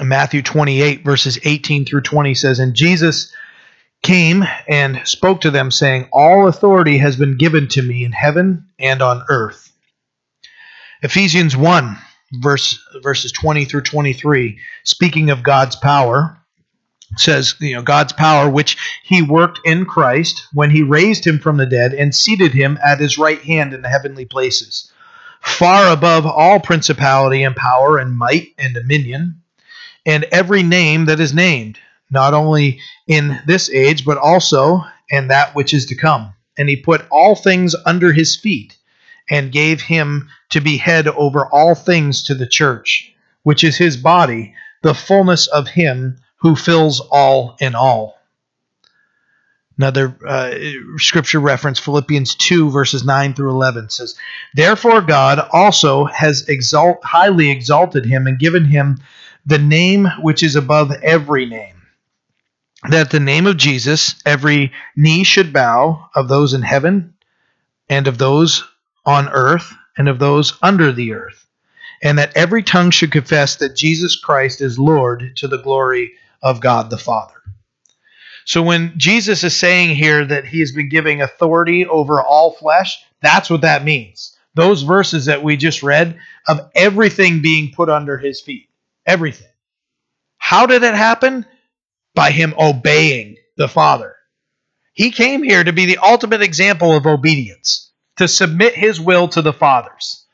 [0.01, 3.33] Matthew 28 verses 18 through 20 says and Jesus
[4.05, 8.67] came and spoke to them saying all authority has been given to me in heaven
[8.79, 9.73] and on earth.
[11.03, 11.97] Ephesians 1,
[12.35, 16.39] verse, verses 20 through 23, speaking of God's power,
[17.17, 21.57] says, you know, God's power, which he worked in Christ when he raised him from
[21.57, 24.91] the dead and seated him at his right hand in the heavenly places,
[25.41, 29.43] far above all principality and power and might and dominion,
[30.07, 31.79] and every name that is named,
[32.11, 36.35] not only in this age, but also in that which is to come.
[36.57, 38.77] And he put all things under his feet
[39.29, 43.13] and gave him to be head over all things to the church,
[43.43, 48.19] which is his body, the fullness of him who fills all in all.
[49.77, 50.55] Another uh,
[50.99, 54.15] scripture reference, Philippians 2, verses 9 through 11 says,
[54.55, 58.99] Therefore God also has exalt, highly exalted him and given him
[59.47, 61.83] the name which is above every name,
[62.89, 67.15] that the name of Jesus every knee should bow of those in heaven
[67.89, 68.65] and of those
[69.05, 71.47] on earth and of those under the earth,
[72.03, 76.61] and that every tongue should confess that Jesus Christ is Lord to the glory of
[76.61, 77.35] God the Father.
[78.47, 83.03] So when Jesus is saying here that he has been giving authority over all flesh,
[83.23, 84.37] that's what that means.
[84.55, 88.69] Those verses that we just read of everything being put under his feet.
[89.07, 89.49] Everything.
[90.39, 91.47] How did it happen?
[92.15, 94.15] By him obeying the Father.
[94.93, 99.43] He came here to be the ultimate example of obedience to submit his will to
[99.43, 100.25] the Father's.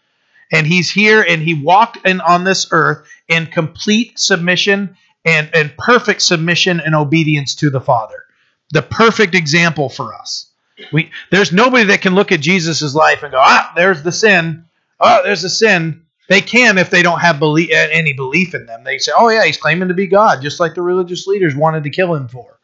[0.52, 5.76] And he's here and he walked in on this earth in complete submission and, and
[5.78, 8.24] perfect submission and obedience to the Father.
[8.72, 10.50] The perfect example for us.
[10.92, 14.64] We there's nobody that can look at Jesus' life and go, ah, there's the sin.
[14.98, 16.06] Oh, there's the sin.
[16.30, 18.84] They can if they don't have belief, any belief in them.
[18.84, 21.82] They say, oh, yeah, he's claiming to be God, just like the religious leaders wanted
[21.82, 22.60] to kill him for.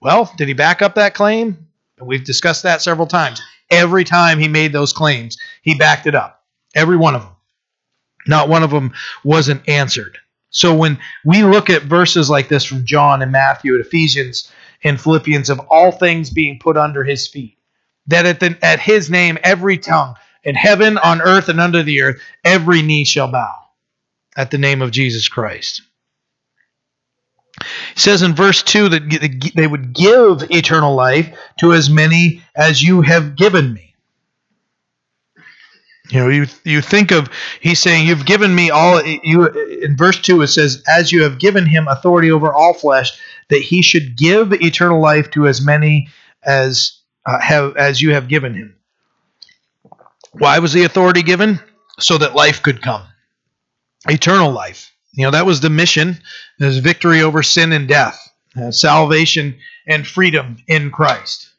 [0.00, 1.68] Well, did he back up that claim?
[2.02, 3.40] We've discussed that several times.
[3.70, 6.42] Every time he made those claims, he backed it up.
[6.74, 7.36] Every one of them.
[8.26, 8.92] Not one of them
[9.22, 10.18] wasn't answered.
[10.50, 14.50] So when we look at verses like this from John and Matthew and Ephesians
[14.82, 17.58] and Philippians of all things being put under his feet,
[18.08, 22.02] that at, the, at his name every tongue in heaven, on earth, and under the
[22.02, 23.54] earth, every knee shall bow
[24.36, 25.82] at the name of Jesus Christ.
[27.60, 32.82] He says in verse 2 that they would give eternal life to as many as
[32.82, 33.94] you have given me.
[36.10, 37.30] You know, you you think of
[37.60, 41.38] he's saying you've given me all you in verse 2 it says as you have
[41.38, 43.18] given him authority over all flesh
[43.48, 46.08] that he should give eternal life to as many
[46.42, 48.73] as uh, have as you have given him.
[50.38, 51.60] Why was the authority given?
[51.98, 53.02] So that life could come.
[54.08, 54.92] Eternal life.
[55.12, 56.18] You know, that was the mission.
[56.58, 58.18] There's victory over sin and death,
[58.60, 59.56] uh, salvation
[59.86, 61.50] and freedom in Christ.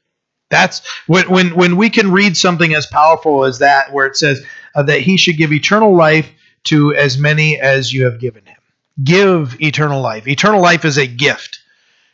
[0.49, 4.43] That's when, when, when we can read something as powerful as that, where it says
[4.75, 6.29] uh, that he should give eternal life
[6.65, 8.57] to as many as you have given him.
[9.03, 10.27] Give eternal life.
[10.27, 11.59] Eternal life is a gift.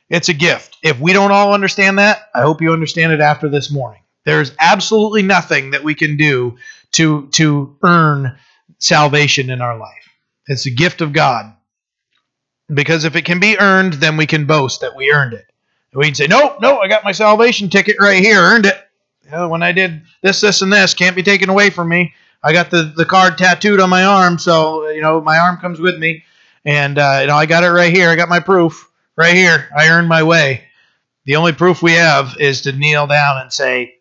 [0.10, 0.78] It's a gift.
[0.84, 4.01] If we don't all understand that, I hope you understand it after this morning.
[4.26, 6.58] There's absolutely nothing that we can do
[6.94, 8.38] to, to earn
[8.78, 10.10] salvation in our life.
[10.48, 11.54] It's a gift of God.
[12.74, 15.46] Because if it can be earned, then we can boast that we earned it.
[15.94, 18.78] We can say, no, no, I got my salvation ticket right here, earned it.
[19.26, 22.14] You know, when I did this, this, and this, can't be taken away from me.
[22.44, 25.80] I got the, the card tattooed on my arm, so you know my arm comes
[25.80, 26.24] with me,
[26.66, 28.10] and uh, you know I got it right here.
[28.10, 29.70] I got my proof right here.
[29.78, 30.64] I earned my way.
[31.26, 33.96] The only proof we have is to kneel down and say,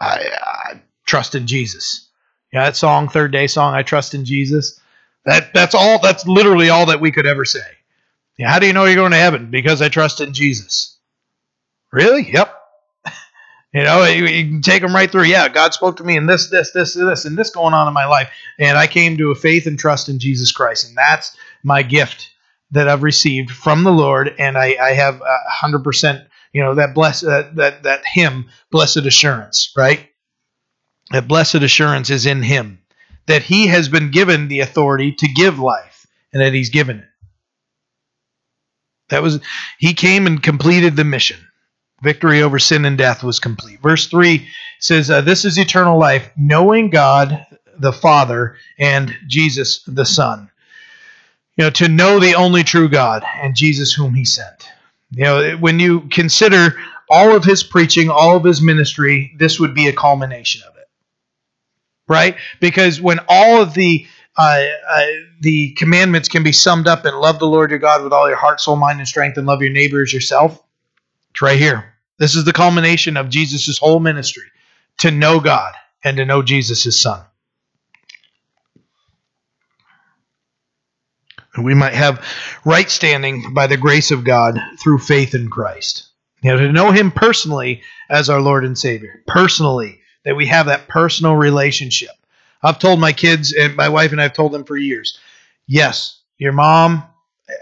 [0.00, 2.08] I, I trust in Jesus.
[2.52, 4.80] Yeah, that song, third day song, I trust in Jesus.
[5.24, 5.98] That that's all.
[6.00, 7.60] That's literally all that we could ever say.
[8.38, 9.50] Yeah, how do you know you're going to heaven?
[9.50, 10.96] Because I trust in Jesus.
[11.92, 12.30] Really?
[12.30, 12.54] Yep.
[13.74, 15.24] You know, you, you, can take them right through.
[15.24, 17.92] Yeah, God spoke to me, and this, this, this, this, and this going on in
[17.92, 21.36] my life, and I came to a faith and trust in Jesus Christ, and that's
[21.62, 22.30] my gift
[22.70, 25.20] that I've received from the Lord, and I, I have
[25.50, 26.26] hundred percent.
[26.58, 30.08] You know that bless uh, that that hymn, blessed assurance, right?
[31.12, 32.80] That blessed assurance is in Him,
[33.26, 37.08] that He has been given the authority to give life, and that He's given it.
[39.10, 39.40] That was
[39.78, 41.38] He came and completed the mission
[42.02, 43.80] Victory over sin and death was complete.
[43.80, 44.46] Verse 3
[44.78, 47.44] says, uh, This is eternal life, knowing God
[47.78, 50.50] the Father and Jesus the Son.
[51.56, 54.68] You know, to know the only true God and Jesus whom he sent.
[55.10, 56.76] You know, when you consider
[57.08, 60.88] all of his preaching, all of his ministry, this would be a culmination of it.
[62.06, 62.36] Right?
[62.60, 64.06] Because when all of the
[64.36, 65.06] uh, uh,
[65.40, 68.36] the commandments can be summed up in love the Lord your God with all your
[68.36, 70.62] heart, soul, mind, and strength, and love your neighbor as yourself.
[71.30, 71.92] It's right here.
[72.18, 74.44] This is the culmination of Jesus' whole ministry
[74.98, 77.20] to know God and to know Jesus, his son.
[81.62, 82.24] We might have
[82.64, 86.08] right standing by the grace of God through faith in Christ.
[86.42, 89.22] You know, to know him personally as our Lord and Savior.
[89.26, 92.10] Personally, that we have that personal relationship.
[92.62, 95.18] I've told my kids and my wife and I've told them for years.
[95.66, 97.04] Yes, your mom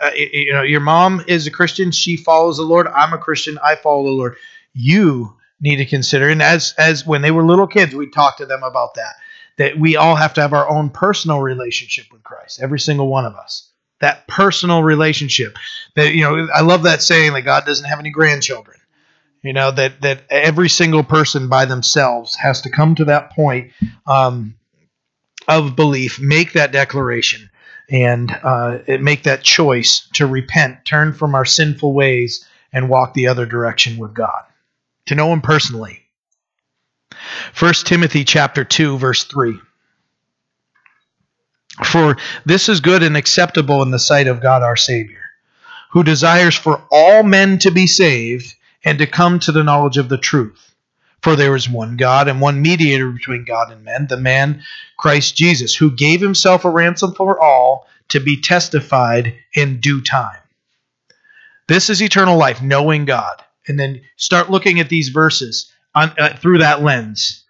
[0.02, 2.86] uh, you know, your mom is a Christian; she follows the Lord.
[2.88, 4.36] I'm a Christian; I follow the Lord.
[4.72, 8.46] You need to consider, and as as when they were little kids, we talked to
[8.46, 9.14] them about that.
[9.58, 12.60] That we all have to have our own personal relationship with Christ.
[12.60, 13.70] Every single one of us.
[14.00, 15.56] That personal relationship.
[15.94, 18.76] That you know, I love that saying that God doesn't have any grandchildren.
[19.42, 23.72] You know that that every single person by themselves has to come to that point
[24.06, 24.56] um,
[25.48, 27.50] of belief, make that declaration
[27.88, 33.28] and uh, make that choice to repent, turn from our sinful ways, and walk the
[33.28, 34.42] other direction with God.
[35.06, 36.02] To know Him personally.
[37.58, 39.58] 1 Timothy chapter 2, verse 3.
[41.84, 45.22] For this is good and acceptable in the sight of God our Savior,
[45.90, 48.54] who desires for all men to be saved
[48.84, 50.74] and to come to the knowledge of the truth.
[51.22, 54.62] For there is one God and one mediator between God and men, the man
[54.96, 60.38] Christ Jesus, who gave himself a ransom for all to be testified in due time.
[61.66, 63.42] This is eternal life, knowing God.
[63.66, 67.42] And then start looking at these verses on, uh, through that lens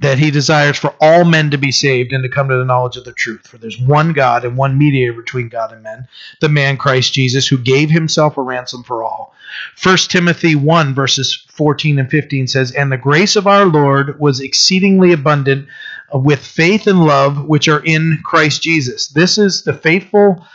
[0.00, 2.96] that he desires for all men to be saved and to come to the knowledge
[2.96, 3.46] of the truth.
[3.48, 6.06] For there's one God and one mediator between God and men,
[6.40, 9.34] the man Christ Jesus, who gave himself a ransom for all.
[9.82, 14.40] 1 Timothy 1, verses 14 and 15 says, And the grace of our Lord was
[14.40, 15.66] exceedingly abundant
[16.12, 19.08] with faith and love which are in Christ Jesus.
[19.08, 20.46] This is the faithful.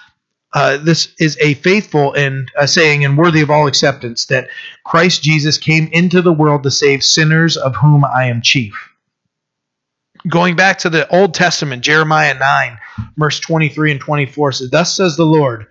[0.56, 4.50] Uh, this is a faithful and a saying and worthy of all acceptance that
[4.86, 8.93] Christ Jesus came into the world to save sinners, of whom I am chief
[10.28, 12.78] going back to the Old Testament, Jeremiah 9,
[13.18, 15.68] verse 23 and 24 says, Thus says the Lord,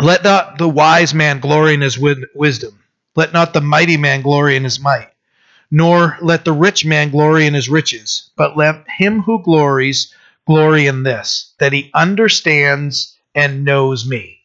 [0.00, 2.78] let not the wise man glory in his wisdom,
[3.14, 5.10] let not the mighty man glory in his might,
[5.70, 10.14] nor let the rich man glory in his riches, but let him who glories
[10.46, 14.38] glory in this, that he understands and knows me.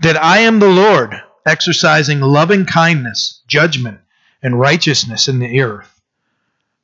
[0.00, 1.14] That I am the Lord,
[1.46, 4.00] exercising loving kindness, judgment,
[4.42, 6.00] and righteousness in the earth.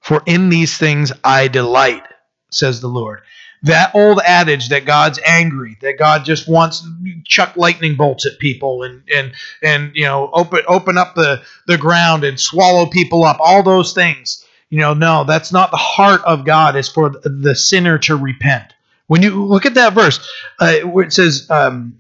[0.01, 2.05] For in these things I delight,
[2.51, 3.23] says the Lord.
[3.63, 8.39] That old adage that God's angry, that God just wants to chuck lightning bolts at
[8.39, 9.33] people and and
[9.63, 13.93] and you know open open up the the ground and swallow people up, all those
[13.93, 14.45] things.
[14.69, 16.77] You know, no, that's not the heart of God.
[16.77, 18.75] Is for the sinner to repent.
[19.07, 20.19] When you look at that verse,
[20.61, 21.99] uh, it says, um,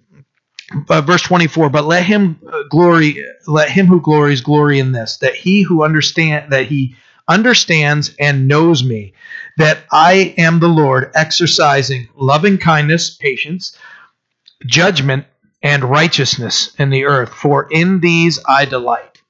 [0.88, 5.18] uh, verse 24 but let him uh, glory let him who glories glory in this
[5.18, 6.96] that he who understand that he
[7.28, 9.12] understands and knows me
[9.56, 13.76] that i am the lord exercising loving kindness patience
[14.66, 15.24] judgment
[15.62, 17.30] and righteousness in the earth.
[17.30, 19.22] For in these i delight.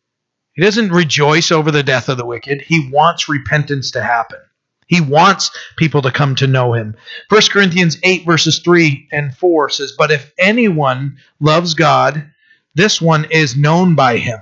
[0.53, 2.63] He doesn't rejoice over the death of the wicked.
[2.63, 4.39] He wants repentance to happen
[4.87, 6.97] he wants people to come to know him.
[7.29, 12.31] 1 Corinthians 8, verses 3 and 4 says, But if anyone loves God,
[12.75, 14.41] this one is known by him.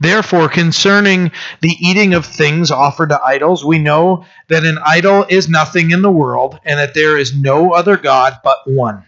[0.00, 5.48] Therefore, concerning the eating of things offered to idols, we know that an idol is
[5.48, 9.04] nothing in the world, and that there is no other God but one.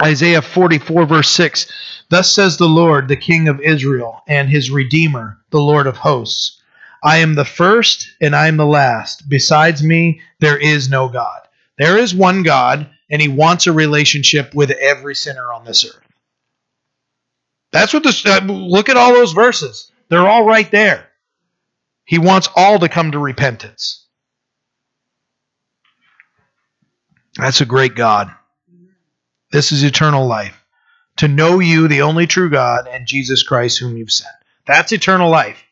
[0.00, 1.66] Isaiah 44, verse 6
[2.10, 6.59] Thus says the Lord, the King of Israel, and his Redeemer, the Lord of hosts.
[7.02, 9.28] I am the first and I am the last.
[9.28, 11.40] Besides me, there is no God.
[11.78, 15.98] There is one God, and he wants a relationship with every sinner on this earth.
[17.72, 19.90] That's what this, uh, look at all those verses.
[20.08, 21.08] They're all right there.
[22.04, 24.06] He wants all to come to repentance.
[27.36, 28.30] That's a great God.
[29.52, 30.56] This is eternal life.
[31.18, 34.34] To know you, the only true God, and Jesus Christ, whom you've sent.
[34.66, 35.62] That's eternal life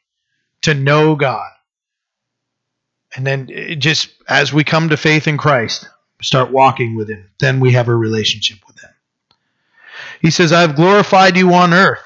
[0.62, 1.50] to know God.
[3.16, 3.48] And then
[3.78, 5.88] just as we come to faith in Christ,
[6.20, 8.90] start walking with Him, then we have a relationship with Him.
[10.20, 12.02] He says, I have glorified you on earth.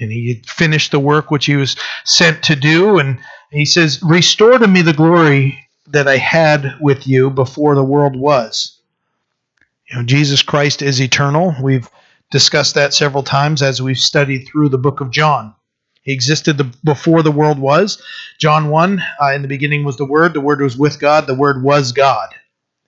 [0.00, 2.98] And he finished the work which he was sent to do.
[2.98, 3.18] And
[3.50, 8.14] he says, Restore to me the glory that I had with you before the world
[8.14, 8.80] was.
[9.90, 11.54] You know, Jesus Christ is eternal.
[11.60, 11.88] We've
[12.30, 15.54] discussed that several times as we've studied through the book of John.
[16.08, 18.00] He existed the, before the world was.
[18.38, 20.32] John 1, uh, in the beginning was the Word.
[20.32, 21.26] The Word was with God.
[21.26, 22.30] The Word was God.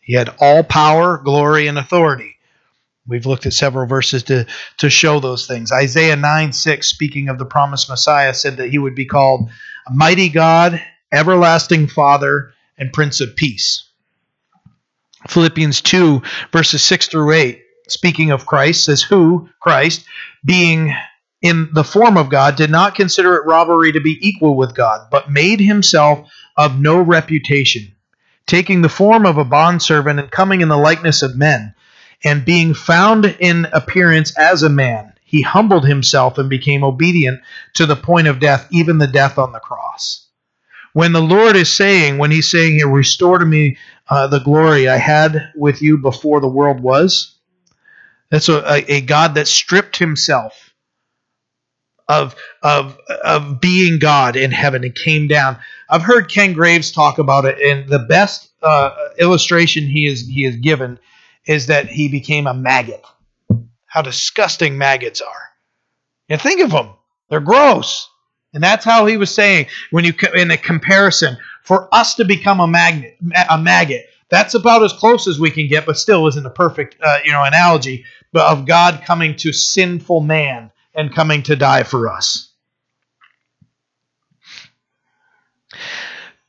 [0.01, 2.37] He had all power, glory, and authority.
[3.07, 4.47] We've looked at several verses to,
[4.79, 5.71] to show those things.
[5.71, 9.51] Isaiah 9 6, speaking of the promised Messiah, said that he would be called
[9.87, 13.87] a mighty God, everlasting Father, and Prince of Peace.
[15.29, 20.07] Philippians 2, verses 6 through 8, speaking of Christ, says, Who, Christ,
[20.43, 20.95] being
[21.43, 25.09] in the form of God, did not consider it robbery to be equal with God,
[25.11, 27.95] but made himself of no reputation,
[28.47, 31.75] taking the form of a bondservant and coming in the likeness of men,
[32.23, 37.41] and being found in appearance as a man, he humbled himself and became obedient
[37.75, 40.27] to the point of death, even the death on the cross.
[40.93, 43.79] When the Lord is saying, when he's saying here, restore to me
[44.09, 47.37] uh, the glory I had with you before the world was,
[48.29, 50.70] that's a, a, a God that stripped himself
[52.11, 55.57] of of of being God in heaven and came down.
[55.89, 60.43] I've heard Ken Graves talk about it, and the best uh, illustration he is he
[60.43, 60.99] has given
[61.47, 63.05] is that he became a maggot.
[63.87, 65.51] How disgusting maggots are!
[66.29, 66.91] And think of them;
[67.29, 68.09] they're gross.
[68.53, 72.59] And that's how he was saying when you in a comparison for us to become
[72.59, 73.17] a magnet,
[73.49, 74.07] a maggot.
[74.29, 77.31] That's about as close as we can get, but still isn't a perfect, uh, you
[77.31, 78.05] know, analogy.
[78.33, 82.53] But of God coming to sinful man and coming to die for us.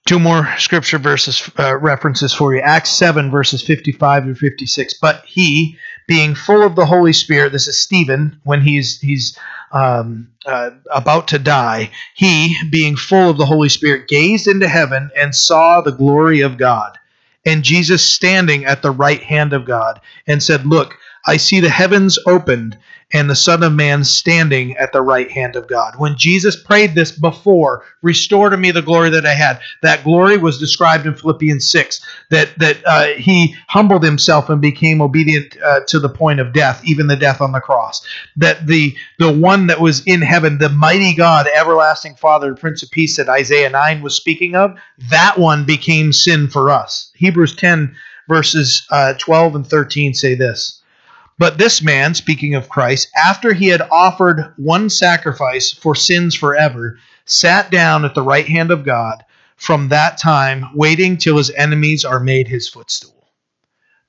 [0.05, 2.59] Two more scripture verses uh, references for you.
[2.59, 4.95] Acts 7 verses 55 to 56.
[4.95, 5.77] But he,
[6.07, 9.37] being full of the Holy Spirit, this is Stephen when he's he's
[9.71, 11.91] um, uh, about to die.
[12.15, 16.57] He, being full of the Holy Spirit, gazed into heaven and saw the glory of
[16.57, 16.97] God,
[17.45, 21.69] and Jesus standing at the right hand of God, and said, "Look, I see the
[21.69, 22.77] heavens opened
[23.14, 25.95] and the Son of Man standing at the right hand of God.
[25.97, 29.59] When Jesus prayed this before, restore to me the glory that I had.
[29.82, 35.01] That glory was described in Philippians 6, that, that uh, he humbled himself and became
[35.01, 38.05] obedient uh, to the point of death, even the death on the cross.
[38.38, 42.91] That the, the one that was in heaven, the mighty God, everlasting Father, Prince of
[42.91, 44.78] Peace that Isaiah 9 was speaking of,
[45.09, 47.12] that one became sin for us.
[47.16, 47.95] Hebrews 10,
[48.28, 50.80] verses uh, 12 and 13 say this.
[51.38, 56.99] But this man, speaking of Christ, after he had offered one sacrifice for sins forever,
[57.25, 59.23] sat down at the right hand of God
[59.55, 63.29] from that time, waiting till his enemies are made his footstool.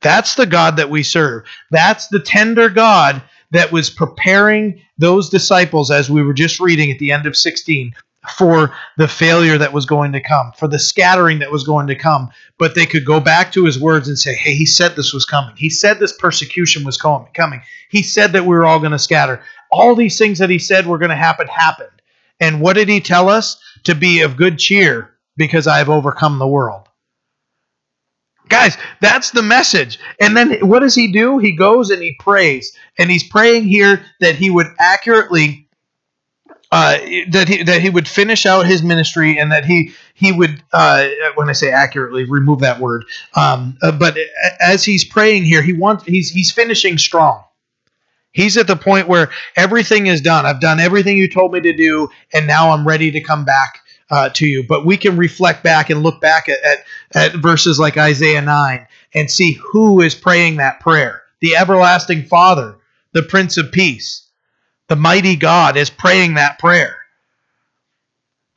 [0.00, 1.44] That's the God that we serve.
[1.70, 6.98] That's the tender God that was preparing those disciples, as we were just reading at
[6.98, 7.94] the end of 16,
[8.36, 11.94] for the failure that was going to come, for the scattering that was going to
[11.94, 12.30] come.
[12.58, 15.24] But they could go back to his words and say, hey, he said this was
[15.24, 15.56] coming.
[15.56, 17.62] He said this persecution was coming.
[17.88, 19.42] He said that we were all going to scatter.
[19.70, 21.90] All these things that he said were going to happen happened.
[22.38, 23.60] And what did he tell us?
[23.84, 26.88] To be of good cheer because I have overcome the world.
[28.48, 29.98] Guys, that's the message.
[30.20, 31.38] And then what does he do?
[31.38, 32.76] He goes and he prays.
[32.98, 35.61] And he's praying here that he would accurately
[36.72, 36.96] uh,
[37.28, 41.06] that he that he would finish out his ministry and that he he would uh,
[41.34, 43.04] when I say accurately remove that word.
[43.34, 44.16] Um, uh, but
[44.58, 47.44] as he's praying here he wants he's he's finishing strong.
[48.32, 50.46] He's at the point where everything is done.
[50.46, 53.80] I've done everything you told me to do and now I'm ready to come back
[54.10, 54.64] uh, to you.
[54.66, 58.86] But we can reflect back and look back at, at at verses like Isaiah 9
[59.14, 61.22] and see who is praying that prayer.
[61.40, 62.76] The everlasting father
[63.12, 64.26] the prince of peace
[64.88, 66.96] the mighty God is praying that prayer.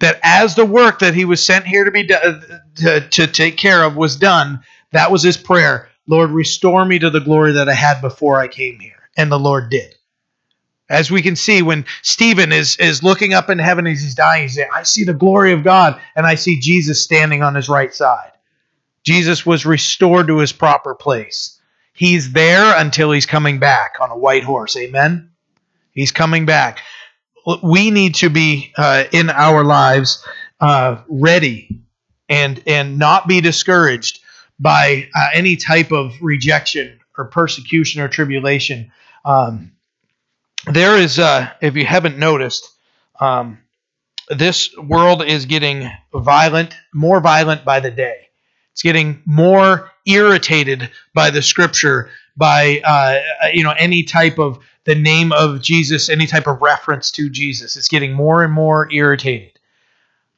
[0.01, 2.41] That as the work that he was sent here to be do-
[2.77, 4.61] to, to take care of was done,
[4.91, 5.89] that was his prayer.
[6.07, 9.09] Lord, restore me to the glory that I had before I came here.
[9.17, 9.95] And the Lord did.
[10.89, 14.43] As we can see, when Stephen is, is looking up in heaven as he's dying,
[14.43, 17.69] he's saying, I see the glory of God, and I see Jesus standing on his
[17.69, 18.31] right side.
[19.03, 21.59] Jesus was restored to his proper place.
[21.93, 24.75] He's there until he's coming back on a white horse.
[24.77, 25.31] Amen?
[25.95, 26.79] He's coming back.
[27.63, 30.23] We need to be uh, in our lives
[30.59, 31.81] uh, ready
[32.29, 34.19] and and not be discouraged
[34.59, 38.91] by uh, any type of rejection or persecution or tribulation.
[39.23, 39.71] Um,
[40.65, 42.71] there is, uh, if you haven't noticed,
[43.19, 43.59] um,
[44.29, 48.29] this world is getting violent, more violent by the day.
[48.71, 54.95] It's getting more irritated by the scripture, by uh, you know any type of the
[54.95, 57.75] name of Jesus, any type of reference to Jesus.
[57.75, 59.59] It's getting more and more irritated.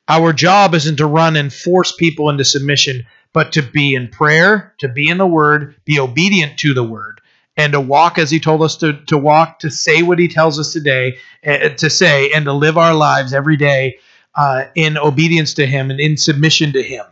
[0.07, 4.73] Our job isn't to run and force people into submission, but to be in prayer,
[4.79, 7.19] to be in the Word, be obedient to the Word,
[7.57, 10.59] and to walk as He told us to, to walk, to say what He tells
[10.59, 13.99] us today, uh, to say, and to live our lives every day
[14.33, 17.05] uh, in obedience to Him and in submission to Him.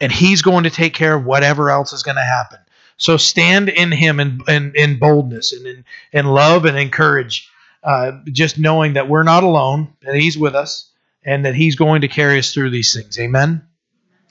[0.00, 2.58] And He's going to take care of whatever else is going to happen.
[2.98, 7.50] So stand in Him in, in, in boldness and in, in love and encourage,
[7.82, 10.90] uh, just knowing that we're not alone, that He's with us,
[11.24, 13.18] and that He's going to carry us through these things.
[13.18, 13.62] Amen.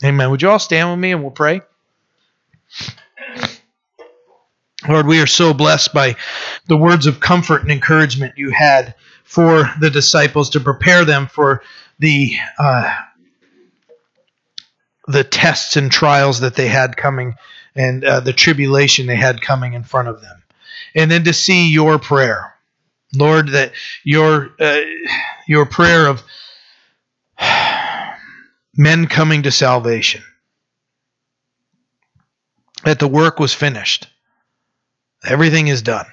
[0.03, 0.30] Amen.
[0.30, 1.61] Would you all stand with me and we'll pray?
[4.88, 6.15] Lord, we are so blessed by
[6.68, 8.93] the words of comfort and encouragement you had
[9.24, 11.63] for the disciples to prepare them for
[11.99, 12.93] the uh,
[15.07, 17.34] the tests and trials that they had coming
[17.78, 20.43] and uh, the tribulation they had coming in front of them.
[20.95, 22.55] And then to see your prayer,
[23.13, 23.71] Lord, that
[24.03, 24.82] your uh,
[25.47, 26.23] your prayer of
[28.75, 30.23] men coming to salvation,
[32.84, 34.07] that the work was finished,
[35.23, 36.07] everything is done,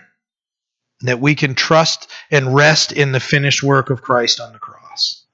[1.00, 5.24] that we can trust and rest in the finished work of Christ on the cross.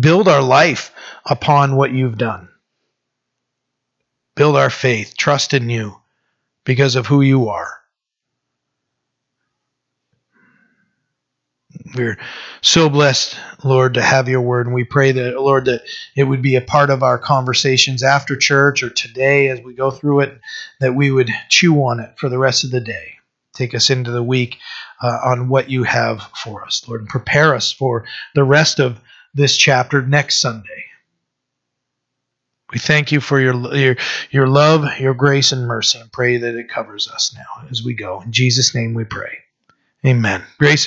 [0.00, 0.92] Build our life
[1.24, 2.48] upon what you've done
[4.34, 5.96] build our faith, trust in you
[6.64, 7.80] because of who you are.
[11.94, 12.18] We're
[12.60, 14.66] so blessed, Lord, to have your word.
[14.66, 15.82] And we pray that, Lord, that
[16.16, 19.90] it would be a part of our conversations after church or today as we go
[19.90, 20.40] through it,
[20.80, 23.14] that we would chew on it for the rest of the day.
[23.54, 24.58] Take us into the week
[25.02, 28.04] uh, on what you have for us, Lord, and prepare us for
[28.34, 29.00] the rest of
[29.32, 30.84] this chapter next Sunday.
[32.72, 33.96] We thank you for your, your
[34.30, 37.94] your love, your grace, and mercy, and pray that it covers us now as we
[37.94, 38.20] go.
[38.22, 39.38] In Jesus' name we pray.
[40.04, 40.42] Amen.
[40.58, 40.82] Grace